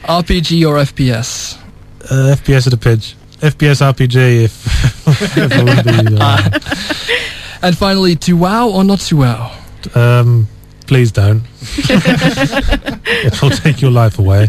RPG 0.09 0.66
or 0.66 0.77
FPS? 0.77 1.59
Uh, 2.05 2.35
FPS 2.37 2.66
at 2.66 2.72
a 2.72 2.77
pitch. 2.77 3.14
FPS 3.40 3.83
RPG 3.92 4.44
if, 4.44 4.66
if 5.37 5.53
I 5.53 5.62
would 5.64 5.85
be, 5.85 6.16
uh, 6.18 7.59
And 7.62 7.77
finally, 7.77 8.16
to 8.16 8.33
wow 8.35 8.68
or 8.70 8.85
not 8.85 9.01
to 9.01 9.16
wow? 9.16 9.53
um, 9.94 10.48
please 10.92 11.11
don't. 11.11 11.42
it 11.88 13.40
will 13.40 13.48
take 13.48 13.81
your 13.81 13.90
life 13.90 14.18
away. 14.18 14.48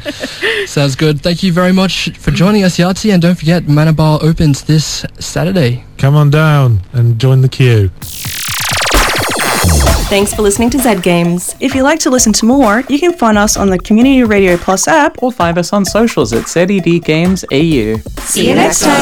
Sounds 0.65 0.97
good. 0.97 1.21
Thank 1.21 1.41
you 1.41 1.53
very 1.53 1.71
much 1.71 2.09
for 2.17 2.31
joining 2.31 2.65
us, 2.65 2.75
Yahtzee, 2.77 3.13
and 3.13 3.21
don't 3.21 3.35
forget, 3.35 3.63
Manabar 3.63 4.21
opens 4.21 4.63
this 4.65 5.05
Saturday. 5.19 5.85
Come 5.97 6.15
on 6.17 6.29
down 6.31 6.81
and 6.91 7.17
join 7.17 7.39
the 7.39 7.47
queue. 7.47 7.91
Thanks 10.09 10.33
for 10.33 10.41
listening 10.41 10.69
to 10.71 10.79
Zed 10.79 11.01
Games. 11.01 11.55
If 11.61 11.73
you'd 11.75 11.83
like 11.83 11.99
to 11.99 12.09
listen 12.09 12.33
to 12.33 12.45
more, 12.45 12.83
you 12.89 12.99
can 12.99 13.13
find 13.13 13.37
us 13.37 13.55
on 13.55 13.69
the 13.69 13.79
Community 13.79 14.23
Radio 14.23 14.57
Plus 14.57 14.85
app 14.89 15.23
or 15.23 15.31
find 15.31 15.57
us 15.57 15.71
on 15.71 15.85
socials 15.85 16.33
at 16.33 16.49
ZED 16.49 17.05
Games 17.05 17.45
AU. 17.53 17.99
See 18.19 18.49
you 18.49 18.55
next 18.55 18.81
time. 18.81 18.99